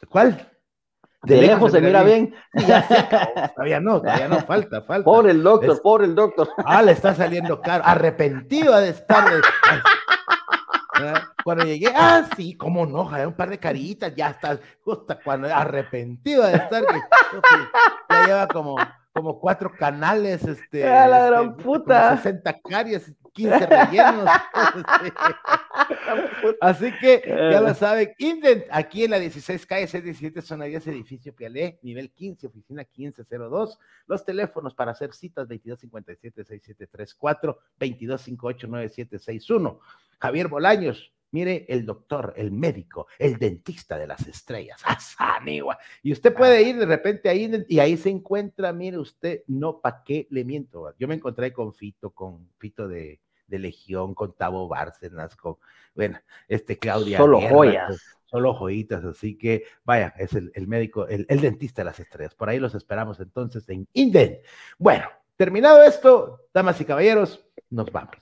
[0.09, 0.46] ¿Cuál?
[1.22, 2.34] De, lejos, se mira bien.
[3.55, 5.05] todavía no, todavía no, falta, falta.
[5.05, 6.48] Por el doctor, por el doctor.
[6.64, 7.84] Ah, le está saliendo caro.
[7.86, 9.24] Arrepentido de estar.
[11.44, 16.42] Cuando llegué, ah, sí, cómo no, un par de caritas, ya está, justo cuando arrepentido
[16.44, 16.82] de estar,
[18.11, 18.76] ya lleva como,
[19.12, 22.16] como cuatro canales, este, ah, la gran este, puta.
[22.16, 24.28] 60 caries, 15 rellenos.
[26.60, 27.74] Así que ya lo eh.
[27.74, 32.82] saben, Indent, aquí en la 16 calle 617, zona 10, edificio Pialé, nivel 15, oficina
[32.82, 33.78] 1502.
[34.06, 39.78] Los teléfonos para hacer citas 2257-6734, 2258-9761.
[40.18, 45.78] Javier Bolaños, mire el doctor, el médico, el dentista de las estrellas, Asanigua.
[46.02, 50.02] Y usted puede ir de repente ahí y ahí se encuentra, mire usted, no pa'
[50.04, 50.94] qué le miento.
[50.98, 55.56] Yo me encontré con Fito, con Fito de, Legión, con Tavo Bárcenas, con,
[55.96, 57.18] bueno, este Claudia.
[57.18, 58.00] Solo joyas.
[58.26, 62.32] Solo joyitas, así que vaya, es el, médico, el, el, dentista de las estrellas.
[62.36, 64.38] Por ahí los esperamos entonces en Inden.
[64.78, 68.14] Bueno, terminado esto, damas y caballeros, nos vamos.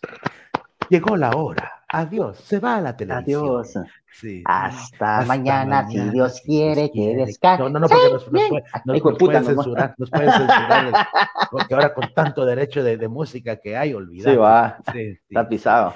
[0.88, 3.42] Llegó la hora Adiós, se va a la televisión.
[3.42, 3.74] Adiós.
[4.12, 7.62] Sí, hasta, mañana, si Dios quiere que descanse.
[7.62, 8.30] No, no, no, porque nos,
[8.84, 10.92] nos, pueden censurar, nos pueden censurar,
[11.50, 14.34] porque ahora con tanto derecho de, de música que hay, olvidado.
[14.34, 14.78] Sí, va,
[15.28, 15.94] está pisado.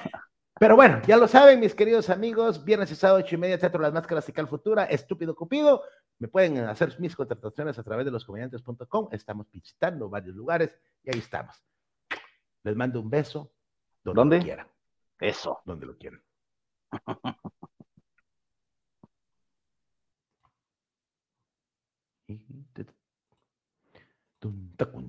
[0.59, 3.81] Pero bueno, ya lo saben, mis queridos amigos, viernes y sábado, ocho y media, Teatro
[3.81, 5.83] Las Máscaras y Cal Futura, Estúpido Cupido.
[6.19, 9.09] Me pueden hacer mis contrataciones a través de loscomediantes.com.
[9.11, 11.55] Estamos visitando varios lugares y ahí estamos.
[12.63, 13.51] Les mando un beso
[14.03, 14.39] donde ¿Dónde?
[14.39, 14.67] quieran.
[15.23, 15.59] Eso.
[15.65, 16.21] Donde lo quieren.